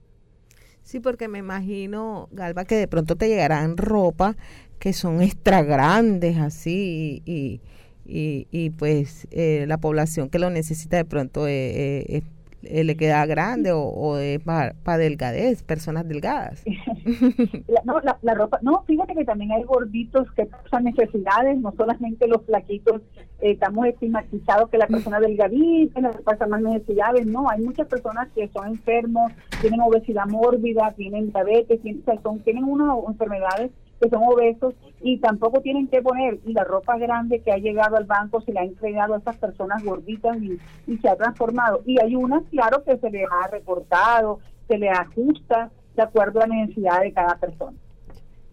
Sí, 0.91 0.99
porque 0.99 1.29
me 1.29 1.39
imagino, 1.39 2.29
Galva, 2.33 2.65
que 2.65 2.75
de 2.75 2.89
pronto 2.89 3.15
te 3.15 3.29
llegarán 3.29 3.77
ropa 3.77 4.37
que 4.81 4.93
son 4.93 5.23
extra 5.23 5.63
grandes 5.63 6.37
así 6.39 7.23
y, 7.25 7.61
y, 8.05 8.49
y, 8.51 8.71
pues 8.71 9.29
eh, 9.31 9.67
la 9.69 9.79
población 9.79 10.31
que 10.31 10.41
lo 10.41 10.51
necesita 10.51 10.97
de 10.97 11.05
pronto 11.05 11.47
eh, 11.47 12.01
eh, 12.09 12.23
eh, 12.63 12.85
le 12.85 12.97
queda 12.97 13.25
grande 13.27 13.73
o, 13.73 13.83
o 13.83 14.19
es 14.19 14.41
para 14.41 14.99
delgadez, 14.99 15.63
personas 15.63 16.07
delgadas. 16.07 16.65
La, 17.67 17.83
no, 17.85 18.01
la, 18.01 18.19
la 18.23 18.35
ropa, 18.35 18.59
no, 18.63 18.83
fíjate 18.87 19.15
que 19.15 19.25
también 19.25 19.53
hay 19.53 19.63
gorditos 19.63 20.31
que 20.33 20.47
pasan 20.47 20.85
necesidades, 20.85 21.59
no 21.59 21.73
solamente 21.77 22.27
los 22.27 22.45
flaquitos, 22.45 23.01
eh, 23.41 23.53
estamos 23.53 23.87
estigmatizados 23.87 24.69
que 24.71 24.79
la 24.79 24.87
persona 24.87 25.21
delgadita 25.21 26.01
la 26.01 26.11
pasa 26.11 26.47
más 26.47 26.61
necesidades, 26.61 27.27
no, 27.27 27.49
hay 27.49 27.61
muchas 27.61 27.87
personas 27.87 28.29
que 28.35 28.49
son 28.49 28.69
enfermos, 28.69 29.33
tienen 29.61 29.81
obesidad 29.81 30.27
mórbida, 30.27 30.93
tienen 30.97 31.33
diabetes, 31.33 31.81
tienen, 31.83 32.03
o 32.03 32.05
sea, 32.05 32.21
son, 32.23 32.41
tienen 32.41 32.65
unas 32.65 32.97
enfermedades 33.09 33.71
que 34.01 34.09
son 34.09 34.23
obesos 34.25 34.75
y 35.03 35.19
tampoco 35.19 35.61
tienen 35.61 35.89
que 35.89 36.03
poner 36.03 36.39
y 36.47 36.53
la 36.53 36.65
ropa 36.65 36.97
grande 36.99 37.41
que 37.41 37.53
ha 37.53 37.59
llegado 37.59 37.97
al 37.97 38.05
banco 38.05 38.41
se 38.41 38.53
le 38.53 38.61
ha 38.61 38.65
entregado 38.65 39.15
a 39.15 39.19
estas 39.19 39.37
personas 39.37 39.83
gorditas 39.85 40.37
y, 40.41 40.59
y 40.87 40.99
se 40.99 41.09
ha 41.09 41.17
transformado. 41.17 41.83
Y 41.85 42.01
hay 42.01 42.17
unas, 42.17 42.43
claro, 42.51 42.83
que 42.85 42.97
se 42.99 43.11
le 43.11 43.25
ha 43.25 43.49
recortado, 43.49 44.41
se 44.69 44.79
le 44.79 44.89
ajusta 44.89 45.71
de 45.95 46.03
acuerdo 46.03 46.41
a 46.41 46.47
la 46.47 46.57
necesidad 46.57 47.01
de 47.01 47.13
cada 47.13 47.37
persona. 47.37 47.77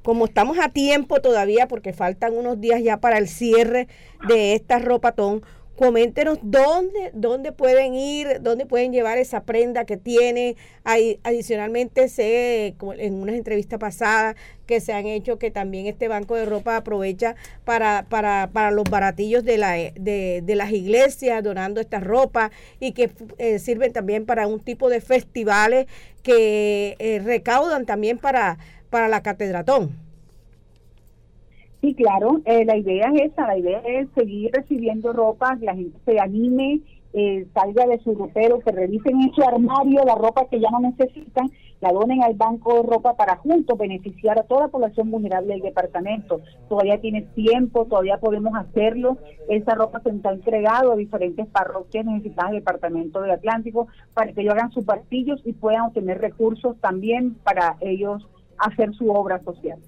Como 0.04 0.26
estamos 0.26 0.58
a 0.60 0.70
tiempo 0.70 1.20
todavía, 1.22 1.68
porque 1.68 1.92
faltan 1.92 2.34
unos 2.38 2.62
días 2.62 2.82
ya 2.82 2.98
para 2.98 3.18
el 3.18 3.28
cierre 3.28 3.88
de 4.28 4.54
esta 4.54 4.80
ropatón, 4.80 5.42
coméntenos 5.78 6.40
dónde, 6.42 7.12
dónde 7.13 7.52
pueden 7.52 7.94
ir, 7.94 8.42
dónde 8.42 8.66
pueden 8.66 8.92
llevar 8.92 9.20
esa 9.20 9.44
prenda 9.44 9.86
que 9.86 9.96
tiene. 9.96 10.56
Hay, 10.84 11.20
adicionalmente, 11.24 12.10
sé 12.10 12.76
en 12.98 13.13
unas 13.13 13.36
entrevistas 13.36 13.80
pasadas 13.80 14.36
que 14.66 14.82
se 14.82 14.92
han 14.92 15.06
hecho 15.06 15.38
que 15.38 15.52
también 15.52 15.86
este 15.86 16.08
banco 16.08 16.36
de 16.36 16.46
ropa 16.46 16.78
aprovecha 16.78 17.36
para, 17.63 18.08
para, 18.10 18.50
para 18.52 18.72
los 18.72 18.90
baratillos 18.90 19.44
de, 19.46 19.60
la, 19.60 19.74
de, 19.74 20.42
de 20.44 20.56
las 20.56 20.72
iglesias 20.72 21.44
donando 21.44 21.80
esta 21.80 22.00
ropa 22.00 22.52
y 22.80 22.94
que 22.94 23.12
eh, 23.38 23.60
sirven 23.60 23.94
también 23.94 24.26
para 24.26 24.48
un 24.48 24.60
tipo 24.60 24.90
de 24.90 25.00
festivales 25.00 25.86
que 26.24 26.96
eh, 26.98 27.22
recaudan 27.24 27.86
también 27.86 28.18
para, 28.18 28.58
para 28.90 29.08
la 29.08 29.22
catedratón. 29.22 30.07
Sí, 31.82 31.94
claro, 31.94 32.42
eh, 32.46 32.66
la 32.66 32.76
idea 32.76 33.12
es 33.13 33.32
esa, 33.32 33.48
la 33.48 33.58
idea 33.58 33.80
es 33.86 34.08
seguir 34.16 34.52
recibiendo 34.52 35.13
ropa, 35.13 35.56
la 35.62 35.76
gente 35.76 35.98
se 36.06 36.20
anime, 36.20 36.82
eh, 37.13 37.46
salga 37.54 37.86
de 37.86 38.00
su 38.00 38.16
ropero, 38.16 38.60
que 38.60 38.72
revisen 38.72 39.22
en 39.22 39.32
su 39.34 39.44
armario 39.44 40.04
la 40.04 40.16
ropa 40.16 40.48
que 40.50 40.60
ya 40.60 40.70
no 40.72 40.80
necesitan, 40.80 41.50
la 41.80 41.92
donen 41.92 42.24
al 42.24 42.34
banco 42.34 42.76
de 42.76 42.90
ropa 42.90 43.16
para 43.16 43.38
juntos 43.38 43.78
beneficiar 43.78 44.40
a 44.40 44.44
toda 44.44 44.62
la 44.62 44.68
población 44.70 45.12
vulnerable 45.12 45.54
del 45.54 45.62
departamento. 45.62 46.42
Todavía 46.68 47.00
tiene 47.00 47.22
tiempo, 47.36 47.86
todavía 47.86 48.18
podemos 48.18 48.56
hacerlo. 48.56 49.18
Esa 49.48 49.76
ropa 49.76 50.00
se 50.02 50.10
está 50.10 50.32
entregado 50.32 50.92
a 50.92 50.96
diferentes 50.96 51.46
parroquias 51.48 52.06
necesitadas 52.06 52.52
del 52.52 52.62
departamento 52.62 53.22
del 53.22 53.32
Atlántico 53.32 53.88
para 54.16 54.34
que 54.34 54.42
ellos 54.42 54.56
hagan 54.56 54.72
sus 54.72 54.86
partillos 54.86 55.40
y 55.46 55.54
puedan 55.54 55.82
obtener 55.82 56.20
recursos 56.20 56.76
también 56.82 57.36
para 57.44 57.78
ellos 57.82 58.28
hacer 58.58 58.94
su 58.96 59.12
obra 59.12 59.40
social. 59.44 59.80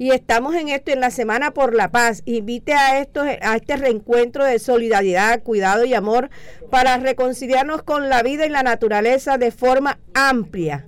Y 0.00 0.12
estamos 0.12 0.54
en 0.54 0.68
esto 0.68 0.92
en 0.92 1.00
la 1.00 1.10
Semana 1.10 1.50
por 1.50 1.74
la 1.74 1.90
Paz. 1.90 2.22
Invite 2.24 2.72
a, 2.72 3.00
estos, 3.00 3.26
a 3.26 3.56
este 3.56 3.76
reencuentro 3.76 4.44
de 4.44 4.60
solidaridad, 4.60 5.42
cuidado 5.42 5.84
y 5.84 5.92
amor 5.92 6.30
para 6.70 6.96
reconciliarnos 6.98 7.82
con 7.82 8.08
la 8.08 8.22
vida 8.22 8.46
y 8.46 8.50
la 8.50 8.62
naturaleza 8.62 9.38
de 9.38 9.50
forma 9.50 9.98
amplia. 10.14 10.86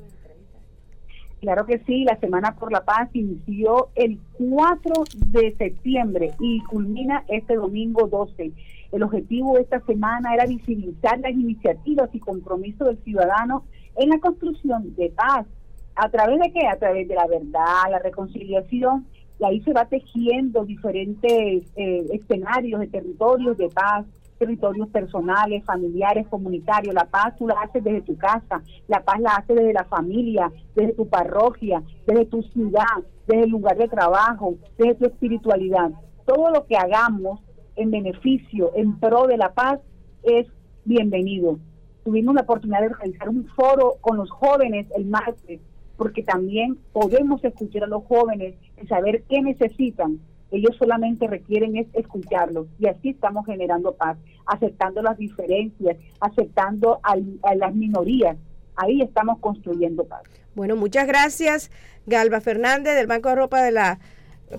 Claro 1.41 1.67
que 1.67 1.81
sí, 1.87 2.05
la 2.05 2.21
Semana 2.21 2.55
por 2.55 2.71
la 2.71 2.85
Paz 2.85 3.09
inició 3.13 3.89
el 3.97 4.21
4 4.39 5.05
de 5.33 5.57
septiembre 5.57 6.31
y 6.39 6.63
culmina 6.65 7.25
este 7.27 7.57
domingo 7.57 8.07
12. 8.07 8.53
El 8.93 9.03
objetivo 9.03 9.57
de 9.57 9.63
esta 9.63 9.81
semana 9.87 10.35
era 10.35 10.47
visibilizar 10.47 11.19
las 11.19 11.33
iniciativas 11.33 12.11
y 12.13 12.21
compromisos 12.21 12.87
del 12.87 13.03
ciudadano 13.03 13.65
en 13.97 14.11
la 14.11 14.21
construcción 14.21 14.95
de 14.95 15.11
paz, 15.11 15.47
¿A 15.95 16.09
través 16.09 16.39
de 16.41 16.53
qué? 16.53 16.67
A 16.67 16.79
través 16.79 17.09
de 17.09 17.15
la 17.15 17.27
verdad, 17.27 17.91
la 17.91 17.99
reconciliación, 17.99 19.07
y 19.39 19.45
ahí 19.45 19.61
se 19.63 19.73
va 19.73 19.87
tejiendo 19.87 20.65
diferentes 20.65 21.65
eh, 21.77 22.07
escenarios 22.13 22.81
de 22.81 22.89
territorios 22.89 23.57
de 23.57 23.69
paz, 23.69 24.05
territorios 24.39 24.89
personales, 24.89 25.65
familiares, 25.65 26.27
comunitarios. 26.29 26.95
La 26.95 27.05
paz 27.05 27.37
tú 27.39 27.47
la 27.47 27.55
haces 27.61 27.83
desde 27.83 28.03
tu 28.03 28.17
casa, 28.17 28.63
la 28.89 29.03
paz 29.03 29.21
la 29.21 29.37
haces 29.37 29.57
desde 29.57 29.73
la 29.73 29.85
familia, 29.85 30.53
desde 30.75 30.93
tu 30.93 31.09
parroquia, 31.09 31.83
desde 32.07 32.27
tu 32.27 32.43
ciudad, 32.43 32.85
desde 33.27 33.45
el 33.45 33.51
lugar 33.51 33.77
de 33.77 33.89
trabajo, 33.89 34.57
desde 34.77 34.95
tu 34.97 35.07
espiritualidad. 35.07 35.91
Todo 36.27 36.51
lo 36.51 36.67
que 36.67 36.77
hagamos 36.77 37.41
en 37.77 37.91
beneficio, 37.91 38.73
en 38.75 38.99
pro 38.99 39.27
de 39.27 39.39
la 39.39 39.53
paz, 39.53 39.81
es 40.23 40.47
bienvenido. 40.85 41.59
Tuvimos 42.05 42.35
la 42.35 42.43
oportunidad 42.43 42.81
de 42.81 42.89
realizar 42.89 43.29
un 43.29 43.47
foro 43.57 43.97
con 44.01 44.17
los 44.17 44.31
jóvenes 44.31 44.87
el 44.97 45.07
martes 45.07 45.61
porque 46.01 46.23
también 46.23 46.79
podemos 46.95 47.45
escuchar 47.45 47.85
a 47.85 47.87
los 47.87 48.05
jóvenes 48.05 48.55
y 48.83 48.87
saber 48.87 49.23
qué 49.29 49.43
necesitan. 49.43 50.19
Ellos 50.51 50.75
solamente 50.79 51.27
requieren 51.27 51.77
es 51.77 51.89
escucharlos 51.93 52.69
y 52.79 52.87
así 52.87 53.11
estamos 53.11 53.45
generando 53.45 53.93
paz, 53.93 54.17
aceptando 54.47 55.03
las 55.03 55.19
diferencias, 55.19 55.99
aceptando 56.19 57.01
a, 57.03 57.17
a 57.43 57.55
las 57.55 57.75
minorías. 57.75 58.39
Ahí 58.77 59.03
estamos 59.03 59.41
construyendo 59.41 60.05
paz. 60.05 60.23
Bueno, 60.55 60.75
muchas 60.75 61.07
gracias, 61.07 61.71
Galva 62.07 62.41
Fernández 62.41 62.95
del 62.95 63.07
Banco 63.07 63.29
de 63.29 63.35
Ropa 63.35 63.63
de 63.63 63.73
la 63.73 63.99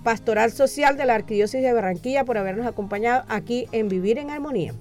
Pastoral 0.04 0.52
Social 0.52 0.96
de 0.96 1.08
la 1.08 1.16
Arquidiócesis 1.16 1.66
de 1.66 1.74
Barranquilla 1.74 2.24
por 2.24 2.38
habernos 2.38 2.68
acompañado 2.68 3.24
aquí 3.30 3.66
en 3.72 3.88
Vivir 3.88 4.20
en 4.20 4.30
Armonía. 4.30 4.76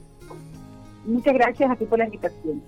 Muchas 1.06 1.32
gracias 1.32 1.70
a 1.70 1.76
ti 1.76 1.86
por 1.86 2.00
la 2.00 2.04
invitación. 2.04 2.62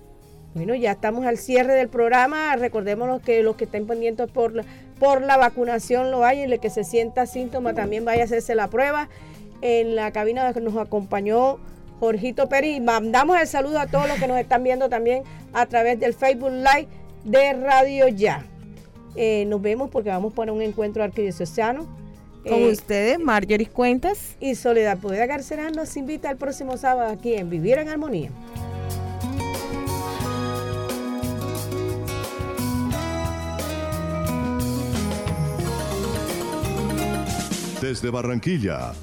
Bueno, 0.53 0.75
ya 0.75 0.91
estamos 0.91 1.25
al 1.25 1.37
cierre 1.37 1.73
del 1.73 1.89
programa. 1.89 2.55
Recordemos 2.55 3.21
que 3.21 3.41
los 3.41 3.55
que 3.55 3.63
estén 3.63 3.87
pendientes 3.87 4.29
por 4.29 4.53
la, 4.53 4.63
por 4.99 5.21
la 5.21 5.37
vacunación 5.37 6.11
lo 6.11 6.23
hay 6.23 6.39
y 6.39 6.43
el 6.43 6.59
que 6.59 6.69
se 6.69 6.83
sienta 6.83 7.25
síntoma 7.25 7.73
también 7.73 8.05
vaya 8.05 8.21
a 8.21 8.25
hacerse 8.25 8.53
la 8.53 8.69
prueba. 8.69 9.09
En 9.61 9.95
la 9.95 10.11
cabina 10.11 10.51
nos 10.51 10.77
acompañó 10.77 11.59
Jorgito 11.99 12.49
Pérez 12.49 12.75
y 12.75 12.81
mandamos 12.81 13.39
el 13.39 13.47
saludo 13.47 13.79
a 13.79 13.87
todos 13.87 14.07
los 14.07 14.19
que 14.19 14.27
nos 14.27 14.37
están 14.37 14.63
viendo 14.63 14.89
también 14.89 15.23
a 15.53 15.65
través 15.65 15.99
del 15.99 16.13
Facebook 16.13 16.51
Live 16.51 16.87
de 17.23 17.53
Radio 17.53 18.07
Ya. 18.09 18.45
Eh, 19.15 19.45
nos 19.47 19.61
vemos 19.61 19.89
porque 19.89 20.09
vamos 20.09 20.33
para 20.33 20.51
un 20.51 20.61
encuentro 20.61 21.03
arquidiocesano. 21.03 21.87
Con 22.43 22.59
eh, 22.59 22.71
ustedes, 22.71 23.19
Marjorie 23.19 23.67
Cuentas. 23.67 24.35
Y 24.39 24.55
Soledad 24.55 24.97
Podeda 24.97 25.25
Garcera 25.25 25.69
nos 25.71 25.95
invita 25.95 26.29
el 26.29 26.37
próximo 26.37 26.77
sábado 26.77 27.11
aquí 27.11 27.33
en 27.33 27.49
Vivir 27.49 27.77
en 27.77 27.89
Armonía. 27.89 28.29
Desde 37.83 38.09
Barranquilla, 38.11 38.93